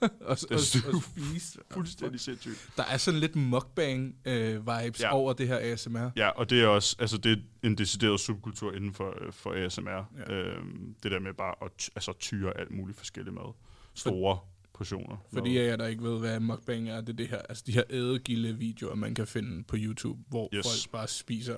[0.01, 1.59] og, og, Det synes og spise.
[1.71, 2.69] Fuldstændig sindssygt.
[2.77, 5.07] Der er sådan lidt mukbang-vibes Ja.
[5.07, 5.13] ja.
[5.13, 6.09] over det her ASMR.
[6.15, 9.65] Ja, og det er også altså det er en decideret subkultur inden for, øh, for
[9.65, 9.89] ASMR.
[10.29, 10.33] Ja.
[10.33, 13.53] Øhm, det der med bare at altså, tyre alt muligt forskelligt mad.
[13.93, 14.39] Store
[14.73, 15.25] portioner.
[15.33, 17.83] Fordi jeg der ikke ved, hvad mukbang er, det er det her, altså de her
[17.89, 20.65] ædegilde videoer, man kan finde på YouTube, hvor yes.
[20.65, 21.57] folk bare spiser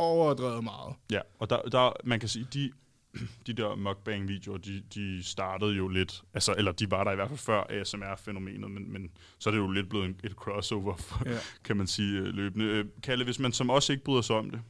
[0.00, 0.94] overdrevet meget.
[1.12, 2.70] Ja, og der, der, man kan sige, de,
[3.46, 7.28] de der mukbang-videoer, de, de startede jo lidt, altså, eller de var der i hvert
[7.28, 11.28] fald før ASMR-fænomenet, men, men så er det jo lidt blevet en, et crossover, for,
[11.28, 11.38] Ja.
[11.64, 12.64] kan man sige, øh, løbende.
[12.64, 14.62] Øh, Kalle, hvis man som også ikke bryder sig om det,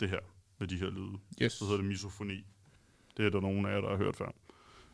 [0.00, 0.20] det her,
[0.58, 1.12] med de her lyde,
[1.42, 1.52] Yes.
[1.52, 2.44] så hedder det misofoni.
[3.16, 4.30] Det er der nogen af jer, der har hørt før.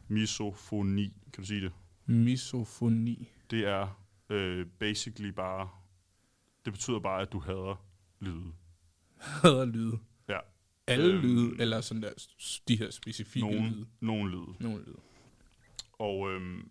[0.09, 1.73] Misofoni, kan du sige det?
[2.07, 3.29] Misofoni.
[3.51, 4.01] Det er
[4.31, 5.69] øh, basically bare,
[6.65, 7.85] det betyder bare, at du hader
[8.21, 8.53] lyde.
[9.21, 9.99] Hader lyde.
[10.29, 10.39] Ja.
[10.87, 12.11] Alle Øhm, lyde, eller sådan der,
[12.69, 13.61] de her specifikke lyde.
[13.61, 14.47] Nogen, nogen lyde.
[14.61, 14.97] Nogle lyde.
[15.93, 16.69] Og øhm,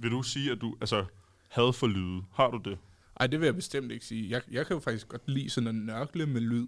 [0.00, 1.04] vil du sige, at du altså
[1.48, 2.22] had for lyde?
[2.32, 2.78] Har du det?
[3.20, 4.30] Ej, det vil jeg bestemt ikke sige.
[4.30, 6.66] Jeg, jeg kan jo faktisk godt lide sådan at nørkle med lyd,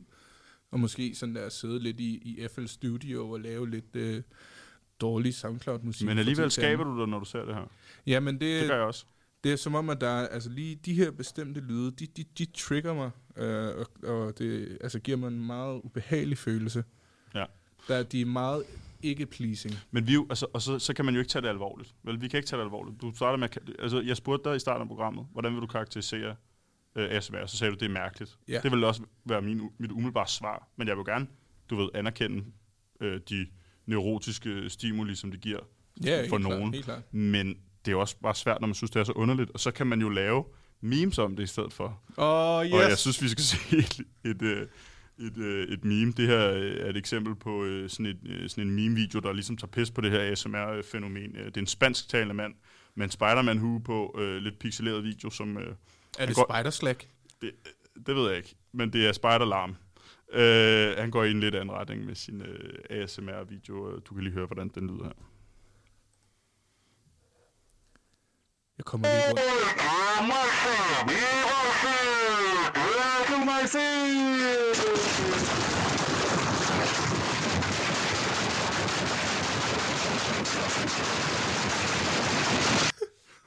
[0.71, 4.23] og måske sådan der sidde lidt i, i FL Studio og lave lidt øh,
[5.01, 6.07] dårlig SoundCloud-musik.
[6.07, 7.71] Men alligevel skaber du det, når du ser det her.
[8.07, 9.07] Ja, men det, Det gør jeg også.
[9.45, 12.25] Det er som om, at der er, altså lige de her bestemte lyde, de, de,
[12.39, 16.85] de trigger mig, øh, og, og det altså, giver mig en meget ubehagelig følelse.
[17.35, 17.45] Ja.
[17.89, 18.64] Der, de er meget
[19.03, 19.74] ikke-pleasing.
[19.91, 21.95] Men vi jo, altså, og så, så kan man jo ikke tage det alvorligt.
[22.03, 23.01] Vel, vi kan ikke tage det alvorligt.
[23.03, 26.37] Du starter med, altså, jeg spurgte dig i starten af programmet, hvordan vil du karakterisere
[26.97, 27.47] øh, ASMR?
[27.47, 28.39] Så sagde du, det er mærkeligt.
[28.49, 28.61] Ja.
[28.62, 30.68] Det vil også være min, mit umiddelbare svar.
[30.76, 31.26] Men jeg vil gerne,
[31.70, 32.45] du ved, anerkende
[33.01, 33.47] øh, de
[33.87, 35.59] neurotiske stimuli, som det giver
[36.05, 36.61] Ja, for helt nogen.
[36.61, 37.14] Klart, helt klart.
[37.14, 37.49] Men
[37.85, 39.51] det er jo også bare svært, når man synes, det er så underligt.
[39.51, 40.45] Og så kan man jo lave
[40.83, 42.01] memes om det i stedet for.
[42.16, 42.72] Oh, yes.
[42.72, 44.66] Og jeg synes, vi skal se et, et, øh,
[45.18, 46.12] et, øh, et meme.
[46.12, 49.70] Det her øh, er et eksempel på sådan, et, sådan en meme-video, der ligesom tager
[49.70, 51.35] pis på det her ASMR-fænomen.
[51.35, 52.55] Det er en spansktalende mand
[52.95, 55.57] med en Spider-Man-hue på, lidt pixeleret video, som...
[56.18, 57.07] Er det går- Spider-Slack?
[57.43, 57.51] det,
[58.07, 59.74] det ved jeg ikke, men det er Spider-Larm.
[60.41, 63.99] Øh, han går i en lidt anden retning med sin øh, ASMR-video.
[63.99, 65.12] Du kan lige høre, hvordan den lyder her.
[68.78, 69.41] Jeg kommer lige rundt.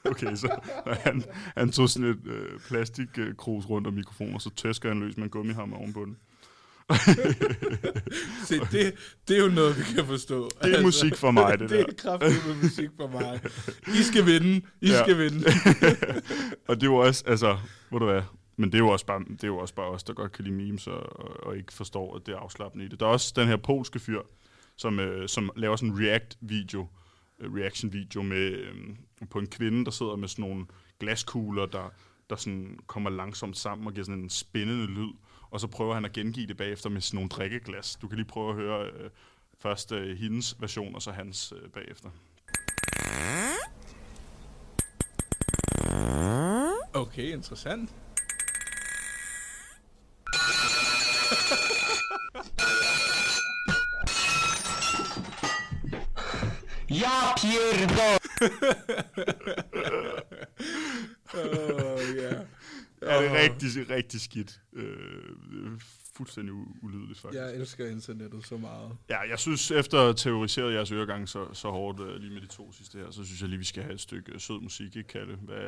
[0.04, 0.60] Okay, så
[1.04, 1.22] han,
[1.56, 5.24] han tog sådan et øh, plastikkrus rundt om mikrofonen, og så tæsker han løs med
[5.24, 6.16] en gummihammer ovenpå den.
[8.46, 8.94] Se, det,
[9.28, 10.48] det er jo noget, vi kan forstå.
[10.62, 11.84] Det er musik for mig, det det der.
[11.86, 13.40] er kraftigt musik for mig.
[13.98, 14.66] I skal vinde.
[14.80, 15.02] I Ja.
[15.02, 15.44] skal vinde.
[16.68, 17.58] og det er jo også, altså,
[17.88, 18.22] hvor du er,
[18.56, 20.44] men det er jo også bare, det er jo også bare os, der godt kan
[20.44, 23.00] lide memes og, og, og ikke forstår, at det er afslappende i det.
[23.00, 24.20] Der er også den her polske fyr,
[24.76, 26.88] som, øh, som laver sådan en react-video,
[27.40, 28.74] øh, reaction-video med, øh,
[29.30, 30.66] på en kvinde, der sidder med sådan nogle
[31.00, 31.92] glaskugler, der,
[32.30, 35.10] der sådan kommer langsomt sammen og giver sådan en spændende lyd.
[35.56, 37.98] Og så prøver han at gengive det bagefter med sådan nogle drikkeglas.
[38.02, 39.10] Du kan lige prøve at høre øh,
[39.58, 42.10] først øh, hendes version, og så hans øh, bagefter.
[46.94, 47.94] Okay, interessant.
[56.90, 57.06] Ja.
[63.16, 64.60] er det rigtig, rigtig skidt.
[64.72, 65.80] Øh,
[66.16, 67.40] fuldstændig ulydeligt, faktisk.
[67.40, 68.96] Jeg elsker internettet så meget.
[69.08, 72.40] Ja, jeg synes, efter at have terroriseret jeres øregang så, så hårdt uh, lige med
[72.40, 74.60] de to sidste her, så synes jeg lige, vi skal have et stykke øh, sød
[74.60, 75.36] musik, ikke, Kalle?
[75.36, 75.58] Hvad,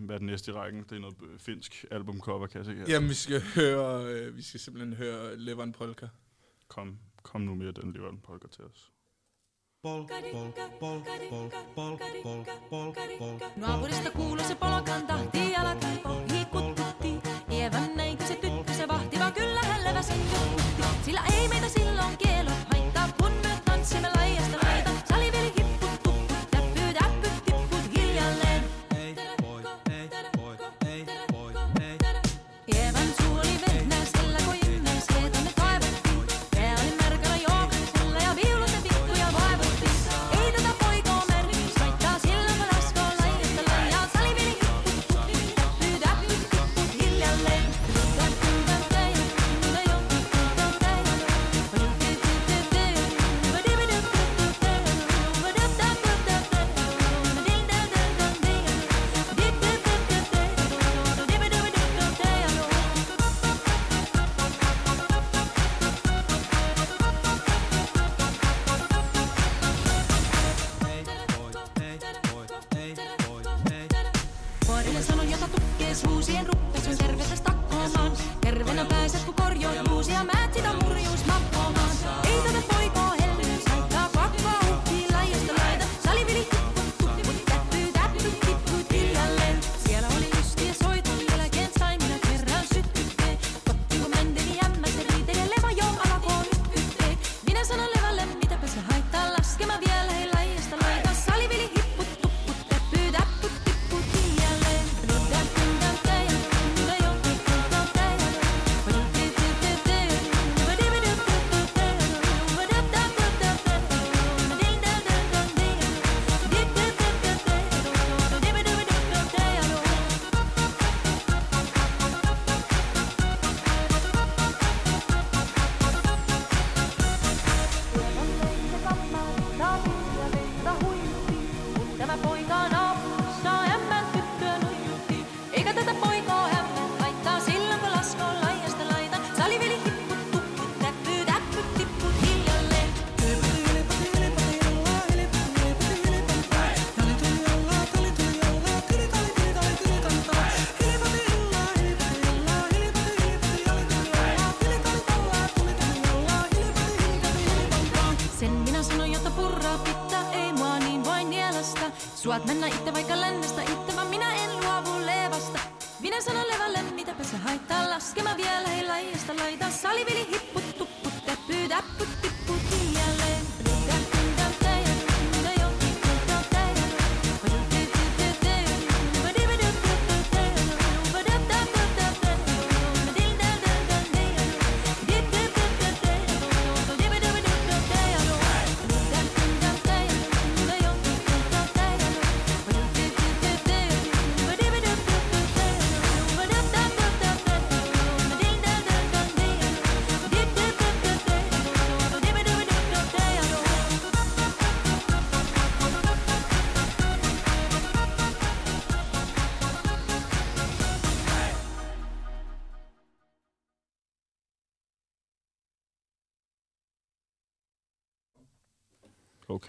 [0.00, 0.82] hvad er den næste i rækken?
[0.82, 2.84] Det er noget øh, finsk albumcover, kan jeg se her.
[2.88, 6.06] Jamen, vi skal høre, øh, vi skal simpelthen høre Levan Polka.
[6.68, 8.92] Kom, kom nu med den lever den polka til os.
[13.56, 17.20] Naapurista kuului se polkan tahti, jalkaipo hiikutti.
[17.50, 20.12] Ievän neiti se tyttö, se vahtiva kyllä hän leväsi.
[21.04, 24.91] Sillä ei meitä silloin kielot haittaa, kun me tanssimme laijasta laita.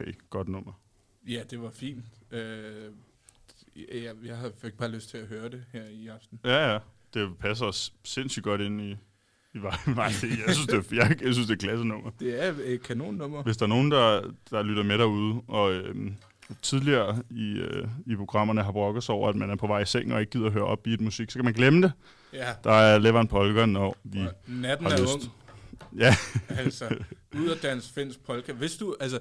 [0.04, 0.72] Okay, godt nummer.
[1.28, 2.04] Ja, det var fint.
[2.32, 2.92] Øh,
[4.04, 6.40] jeg, jeg havde- fik bare lyst til at høre det her i aften.
[6.46, 6.80] Ja, ja.
[7.14, 8.92] Det passer os sindssygt godt ind i,
[9.54, 9.98] i vejen.
[9.98, 10.12] Jeg
[10.56, 12.12] synes, det er, jeg, jeg synes, det er klasse nummer.
[12.20, 13.44] Det er et kanonnummer.
[13.44, 16.16] Hvis der er nogen, der, der lytter med derude, og øhm,
[16.62, 19.86] tidligere i, øh, i programmerne har brokket sig over, at man er på vej i
[19.86, 21.92] seng og ikke gider at høre op i et musik, så kan man glemme det.
[22.34, 22.54] Ja.
[22.64, 25.14] Der er Levan Polker, når vi Natten har er lyst.
[25.14, 25.24] ung.
[25.98, 26.16] Ja.
[26.50, 26.98] altså,
[27.38, 28.54] ud af dans finsk polka.
[28.54, 29.20] Hvis du, altså,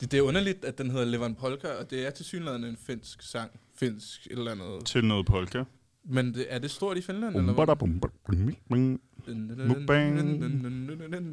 [0.00, 2.76] det, det er underligt, at den hedder Levan Polka, og det er til synligheden en
[2.86, 3.50] finsk sang.
[3.76, 4.84] Finsk et eller andet.
[4.86, 5.64] Til noget polka.
[6.04, 7.66] Men det, er det stort i Finland, eller hvad?
[9.66, 10.16] Mukbang.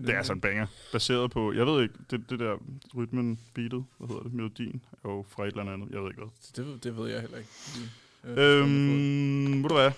[0.07, 2.57] Det er altså en banger, baseret på, jeg ved ikke, det, det der
[2.95, 6.21] rytmen, beatet, hvad hedder det, melodien, er jo fra et eller andet, jeg ved ikke
[6.21, 6.65] hvad.
[6.65, 7.49] Det, det ved jeg heller ikke.
[8.41, 9.91] Øhm, ved du hvad?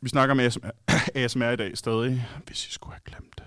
[0.00, 0.66] Vi snakker med ASMR,
[1.14, 3.44] ASMR i dag stadig, hvis I skulle have glemt det.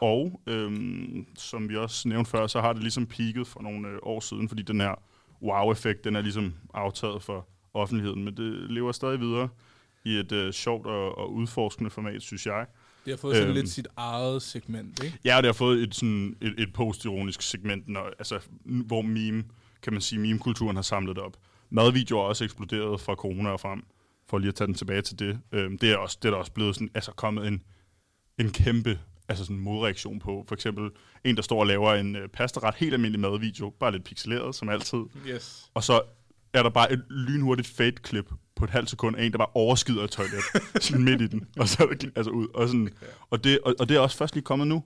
[0.00, 3.98] Og, øhm, som vi også nævnte før, så har det ligesom peaked for nogle øh,
[4.02, 4.94] år siden, fordi den her
[5.42, 9.48] wow-effekt, den er ligesom aftaget for offentligheden, men det lever stadig videre
[10.04, 12.66] i et øh, sjovt og, og udforskende format, synes jeg.
[13.04, 13.56] Det har fået sådan Øhm.
[13.56, 15.18] lidt sit eget segment, ikke?
[15.24, 19.44] Ja, og det har fået et, sådan, et, et postironisk segment, når, altså, hvor meme,
[19.82, 21.36] kan man sige, meme-kulturen har samlet det op.
[21.70, 23.82] Madvideoer er også eksploderet fra corona og frem,
[24.28, 25.40] for lige at tage den tilbage til det.
[25.52, 27.62] Øhm, det, er også, det er der også blevet sådan, altså, kommet en,
[28.38, 28.98] en kæmpe
[29.28, 30.44] altså sådan modreaktion på.
[30.48, 30.90] For eksempel
[31.24, 34.68] en, der står og laver en øh, pastaret, helt almindelig madvideo, bare lidt pixeleret, som
[34.68, 34.98] altid.
[35.28, 35.70] Yes.
[35.74, 36.00] Og så
[36.52, 40.04] er der bare et lynhurtigt fade-klip på et halvt sekund af en, der bare overskider
[40.04, 40.40] et toilet,
[40.84, 42.46] sådan midt i den, og så er det altså ud.
[42.54, 42.88] Og, sådan,
[43.30, 44.84] og, det, og, og det er også først lige kommet nu,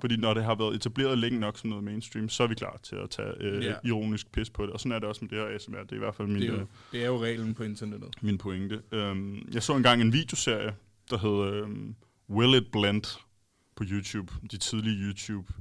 [0.00, 2.80] fordi når det har været etableret længe nok som noget mainstream, så er vi klar
[2.82, 3.74] til at tage øh, Ja.
[3.84, 4.70] ironisk pis på det.
[4.72, 5.76] Og sådan er det også med det her ASMR.
[5.82, 7.62] Det er i hvert fald min, Det er, øh, jo, det er jo reglen på
[7.62, 8.08] internettet.
[8.22, 8.80] min pointe.
[8.92, 10.74] Um, jeg så engang en videoserie,
[11.10, 11.94] der hed um,
[12.30, 13.18] Will It Blend
[13.76, 14.32] på YouTube.
[14.50, 15.52] De tidlige YouTube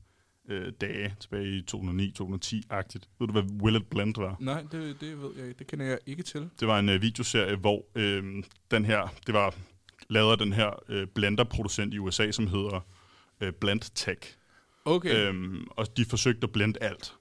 [0.49, 3.09] øh, dage tilbage i 2009-2010-agtigt.
[3.19, 4.35] Ved du, hvad Will It Blend var?
[4.39, 5.59] Nej, det, det ved jeg ikke.
[5.59, 6.49] Det kender jeg ikke til.
[6.59, 9.55] Det var en øh, videoserie, hvor øh, den her, det var
[10.09, 12.85] lavet af den her øh, blender-producent i USA, som hedder
[13.41, 14.37] øh, Blend Tech.
[14.85, 15.27] Okay.
[15.27, 17.13] Øhm, og de forsøgte at blende alt.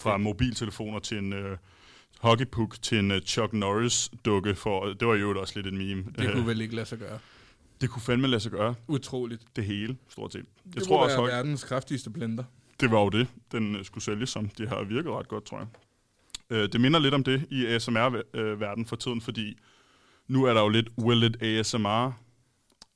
[0.00, 1.56] Fra mobiltelefoner til en øh,
[2.20, 4.54] hockeypuck til en øh, Chuck Norris-dukke.
[4.54, 6.04] For, det var jo også lidt en meme.
[6.18, 7.18] det Øh, kunne vel ikke lade sig gøre.
[7.80, 8.74] Det kunne fandme lade sig gøre.
[8.88, 9.42] Utroligt.
[9.56, 10.44] Det hele, stort set.
[10.66, 12.44] Jeg det tror også, være verdens kraftigste blender.
[12.80, 14.48] det var jo det, den øh, skulle sælges som.
[14.48, 15.66] Det har virket ret godt, tror jeg.
[16.50, 19.56] Øh, det minder lidt om det i ASMR-verden for tiden, fordi
[20.28, 21.88] nu er der jo lidt Will It ASMR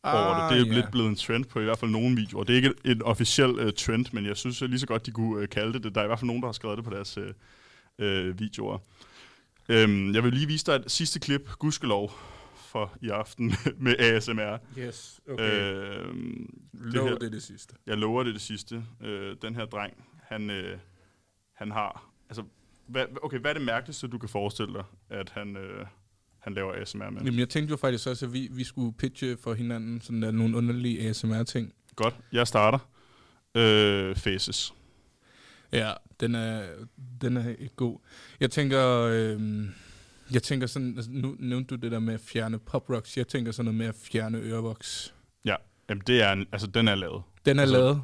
[0.02, 0.50] over det.
[0.50, 0.74] Det er Ah, ja.
[0.74, 2.44] lidt blevet en trend på i hvert fald nogle videoer.
[2.44, 5.10] Det er ikke et, et officiel uh, trend, men jeg synes lige så godt, de
[5.10, 5.94] kunne uh, kalde det det.
[5.94, 7.24] Der er i hvert fald nogen, der har skrevet det på deres uh,
[7.98, 8.78] uh, videoer.
[9.68, 12.12] Um, jeg vil lige vise dig et sidste klip, gudskelov,
[12.72, 13.52] for i aften
[13.84, 14.56] med ASMR.
[14.78, 15.72] Yes, okay.
[15.72, 17.74] Øhm, Lov her- det det sidste.
[17.86, 18.84] Jeg lover det det sidste.
[19.00, 20.78] Øh, den her dreng, han, øh,
[21.52, 22.10] han har...
[22.28, 22.42] Altså,
[22.86, 25.86] hvad, okay, hvad er det mærkeligste, du kan forestille dig, at han, øh,
[26.38, 27.20] han laver ASMR med?
[27.22, 30.30] Jamen, jeg tænkte jo faktisk også, at vi, vi skulle pitche for hinanden sådan der
[30.30, 31.72] nogle underlige ASMR-ting.
[31.96, 32.78] Godt, jeg starter.
[33.54, 34.74] Øh, faces.
[35.72, 36.68] Ja, den er,
[37.20, 37.98] den er god.
[38.40, 39.40] Jeg tænker, øh,
[40.32, 43.16] jeg tænker sådan, altså, nu nævnte du det der med at fjerne pop rocks.
[43.16, 45.14] Jeg tænker sådan noget med at fjerne ørevoks.
[45.44, 45.56] Ja,
[45.88, 47.22] jamen det er en, altså den er lavet.
[47.44, 48.02] Den er altså, lavet.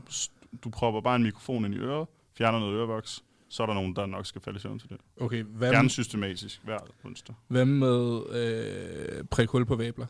[0.64, 2.08] Du propper bare en mikrofon ind i øret,
[2.38, 4.96] fjerner noget ørevoks, så er der nogen, der nok skal falde i søvn til det.
[5.20, 7.34] Okay, hvad, Gerne systematisk, hver onsdag.
[7.48, 10.06] hvad med øh, prikhul på væbler?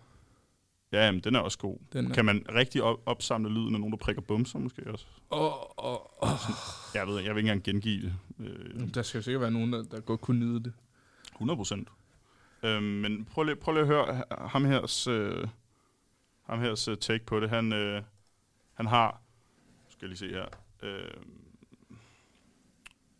[0.92, 1.78] Ja, jamen, den er også god.
[1.92, 5.06] Den er- Kan man rigtig op- opsamle lyden af nogen, der prikker bumser måske også?
[5.30, 6.28] Åh, åh, åh.
[6.94, 8.02] Jeg ved, jeg vil ikke engang gengive
[8.38, 8.44] det.
[8.46, 10.72] Øh, Der skal sikkert være nogen, der, der godt kunne nyde det.
[11.32, 11.88] 100 procent.
[12.62, 15.48] Øhm, men prøv lige, prøv lige at høre ham hers, øh,
[16.42, 17.50] ham hers øh, take på det.
[17.50, 18.02] Han, øh,
[18.74, 19.20] han har,
[19.88, 20.46] skal jeg lige se her,
[20.82, 21.10] øh,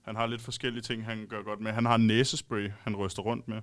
[0.03, 1.73] han har lidt forskellige ting, han gør godt med.
[1.73, 3.63] Han har en næsespray, han ryster rundt med.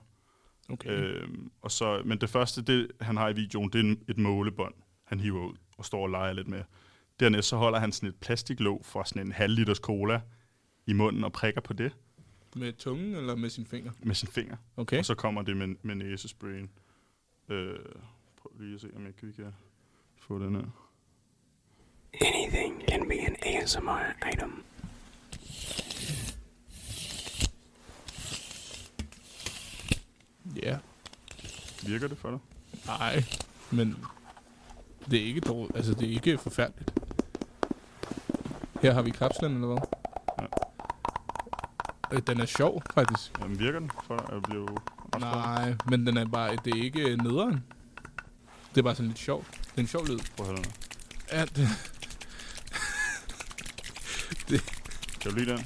[0.69, 0.89] Okay.
[0.89, 1.28] Øh,
[1.61, 4.73] og så, men det første, det han har i videoen, det er et målebånd,
[5.03, 6.63] han hiver ud og står og leger lidt med.
[7.19, 10.21] Dernæst så holder han sådan et plastiklåg fra sådan en halv liters cola
[10.86, 11.91] i munden og prikker på det
[12.58, 13.91] Med tungen eller med sin finger?
[14.03, 14.58] med sin finger.
[14.78, 14.99] Okay.
[14.99, 16.70] Og så kommer det med, med næsesprayen.
[17.49, 17.80] Øh,
[18.38, 19.53] prøv lige at se, om jeg kan, kan
[20.20, 20.64] få den her.
[22.22, 24.64] Anything can be an ASMR item.
[30.64, 30.78] Ja.
[31.88, 32.39] Virker det for dig?
[32.86, 33.24] Nej,
[33.72, 33.95] men
[35.12, 35.78] det er ikke dårligt.
[35.78, 36.93] Altså, det er ikke forfærdeligt.
[38.82, 39.95] Her har vi kapslen, eller hvad?
[42.12, 43.32] Øh, Den er sjov, faktisk.
[43.41, 44.26] Jamen, virker den for?
[44.32, 47.64] Jeg ret Nej, men den er bare, det er ikke nederen.
[48.70, 49.47] Det er bare sådan lidt sjovt.
[49.51, 50.20] Det er en sjov lyd.
[50.38, 50.66] Prøv at høre.
[51.32, 51.45] Ja,
[54.49, 54.62] det,
[55.22, 55.60] Kan du lide den?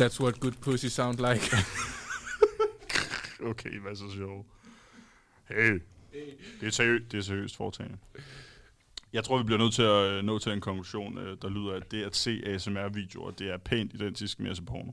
[0.00, 1.56] that's what good pussy sound like.
[3.44, 4.46] Okay, hvad så sjov.
[5.48, 5.82] Hey.
[6.60, 7.98] Det er seriøst, det er seriøst foretagende.
[9.12, 11.72] Jeg tror, vi bliver nødt til at øh, nå til en konklusion, øh, der lyder,
[11.72, 14.92] at det at se ASMR-videoer, det er pænt identisk med at se porno.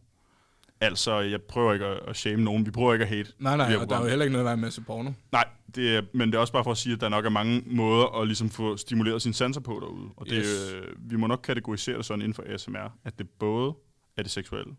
[0.81, 2.65] Altså, jeg prøver ikke at, at shame nogen.
[2.65, 3.33] Vi prøver ikke at hate.
[3.39, 5.11] nej, nej, og der er jo heller ikke noget vej med at se porno.
[5.31, 5.45] Nej,
[5.75, 7.63] det er, men det er også bare for at sige, at der nok er mange
[7.65, 10.09] måder at ligesom få stimuleret sine sanser på derude.
[10.17, 10.73] Og det, Yes.
[10.73, 13.73] øh, vi må nok kategorisere det sådan inden for ASMR, at det både
[14.17, 14.75] er det seksuelle,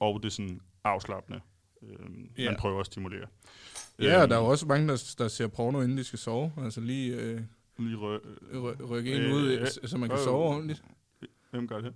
[0.00, 1.40] og det sådan afslappende,
[1.82, 1.88] øh,
[2.38, 2.44] Ja.
[2.50, 3.26] man prøver at stimulere.
[3.98, 6.18] Ja, og Øhm, der er jo også mange, der, der ser porno, inden de skal
[6.18, 6.52] sove.
[6.64, 7.40] Altså lige øh,
[7.78, 8.20] Lige rø-
[8.52, 10.82] ry- rykke en Øh, ud, øh, så man kan øh, sove ordentligt.
[11.50, 11.92] Hvem gør det?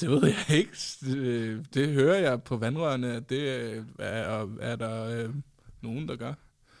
[0.00, 0.70] Det ved jeg ikke.
[1.00, 5.34] Det, øh, det hører jeg på vandrørene, at det øh, er, er der øh,
[5.82, 6.32] nogen, der gør.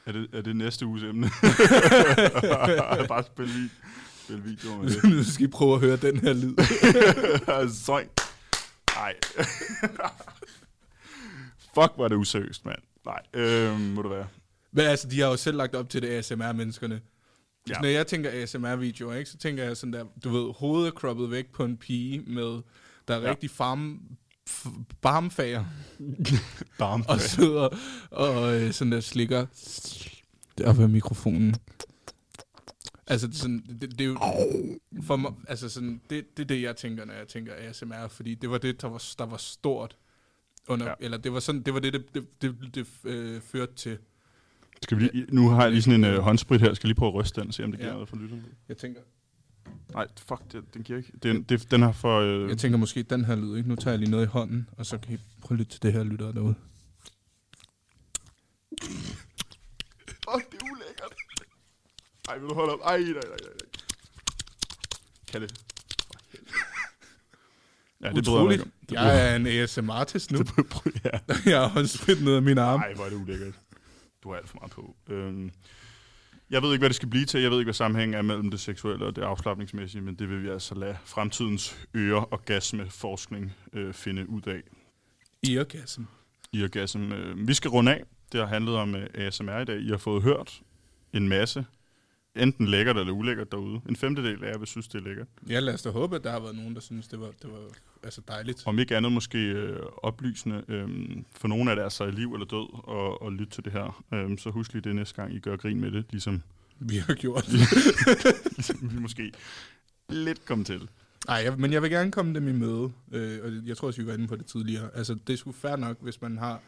[0.06, 1.26] Er det, er det næste uges emne?
[3.08, 3.68] bare spille, vi-
[4.24, 5.04] spille videoer med det.
[5.10, 6.54] nu skal I prøve at høre den her lyd.
[7.84, 8.06] Søj.
[8.96, 9.14] Nej.
[11.74, 12.78] Fuck, var det useriøst, mand.
[13.06, 14.26] Nej, øhm, må det være.
[14.72, 17.00] Men altså, de har jo selv lagt op til det, ASMR-menneskerne.
[17.68, 17.80] Ja.
[17.80, 21.30] Når jeg tænker ASMR-videoer, ikke, så tænker jeg sådan der, du ved, hovedet er croppet
[21.30, 22.60] væk på en pige med,
[23.08, 23.30] der er Ja.
[23.30, 24.00] rigtig farm,
[25.00, 25.64] barmfager,
[26.78, 27.14] Barmfager.
[27.14, 27.68] og sidder
[28.10, 29.46] og øh, sådan der slikker
[30.64, 31.54] op af mikrofonen.
[33.06, 34.18] Altså, sådan, det, det er jo
[35.02, 38.34] for mig, altså sådan, det, det er det, jeg tænker, når jeg tænker ASMR, fordi
[38.34, 39.96] det var det, der var, der var stort
[40.68, 40.94] under, ja.
[41.00, 43.98] eller det var sådan, det var det, det, det, det, det øh, førte til.
[44.82, 46.74] Skal vi lige, nu har jeg lige sådan en øh, håndsprit her.
[46.74, 47.94] Skal jeg lige prøve at ryste den, se om det giver Ja.
[47.94, 48.44] noget for lytterne.
[48.68, 49.00] Jeg tænker,
[49.94, 51.12] Nej, fuck, det, den giver ikke.
[51.22, 52.20] Den, det, den har for...
[52.20, 53.68] Øh, Jeg tænker måske den her lyd, ikke?
[53.68, 55.82] Nu tager jeg lige noget i hånden, og så kan I prøve at lytte til
[55.82, 56.54] det her lytter derude.
[60.08, 61.14] Fuck, det er ulækkert.
[62.28, 62.78] Ej, vil du holde op?
[62.84, 63.36] Ej, nej, nej, nej.
[63.42, 63.82] nej.
[65.32, 65.60] Kan det?
[68.02, 68.52] Ja, det bryder jeg mig Utroligt.
[68.52, 68.72] ikke om.
[68.88, 70.38] Det Jeg er en ASMR-artist nu.
[70.56, 71.18] Det bryder ja.
[71.50, 72.80] jeg har håndsprit ned af min arm.
[72.80, 73.54] Nej, hvor er det ulækkert.
[74.24, 74.96] Du har alt for meget på.
[75.08, 75.50] Øhm,
[76.50, 77.40] jeg ved ikke, hvad det skal blive til.
[77.40, 80.42] Jeg ved ikke, hvad sammenhængen er mellem det seksuelle og det afslappningsmæssige, men det vil
[80.42, 84.62] vi altså lade fremtidens øre- og gasmeforskning øh, finde ud af.
[85.50, 86.02] Eargasm.
[86.54, 87.12] Eargasm.
[87.12, 88.04] Øh, vi skal runde af.
[88.32, 89.80] Det har handlet om øh, ASMR i dag.
[89.80, 90.62] I har fået hørt
[91.12, 91.66] en masse,
[92.36, 93.80] enten lækkert eller ulækkert derude.
[93.88, 95.28] En femtedel af jer vil synes, det er lækkert.
[95.48, 97.52] Ja, lad os da håbe, at der har været nogen, der synes, det var, det
[97.52, 97.60] var
[98.04, 98.62] altså dejligt.
[98.66, 100.88] Om ikke andet måske øh, oplysende øh,
[101.36, 104.04] for nogle af deres liv eller død og, og lytte til det her.
[104.14, 106.42] Øh, så husk lige det næste gang, I gør grin med det, ligesom
[106.78, 107.52] Vi har gjort.
[108.56, 109.32] ligesom vi måske
[110.08, 110.88] lidt kom til.
[111.26, 114.06] Nej, men jeg vil gerne komme dem i møde, øh, og jeg tror også, vi
[114.06, 114.90] var inde på det tidligere.
[114.94, 116.60] Altså, det er sgu fair nok, hvis man har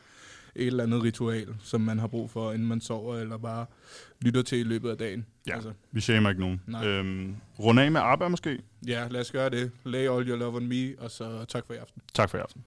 [0.56, 3.66] et eller andet ritual, som man har brug for, inden man sover, eller bare
[4.22, 5.26] lytter til i løbet af dagen.
[5.48, 6.60] Ja, Altså, vi shamer ikke nogen.
[6.66, 6.86] Nej.
[6.86, 8.58] Øhm, rund af med ABBA måske.
[8.86, 9.70] ja, lad os gøre det.
[9.84, 12.02] Lay all your love on me, og så tak for i aften.
[12.14, 12.62] Tak for i aften.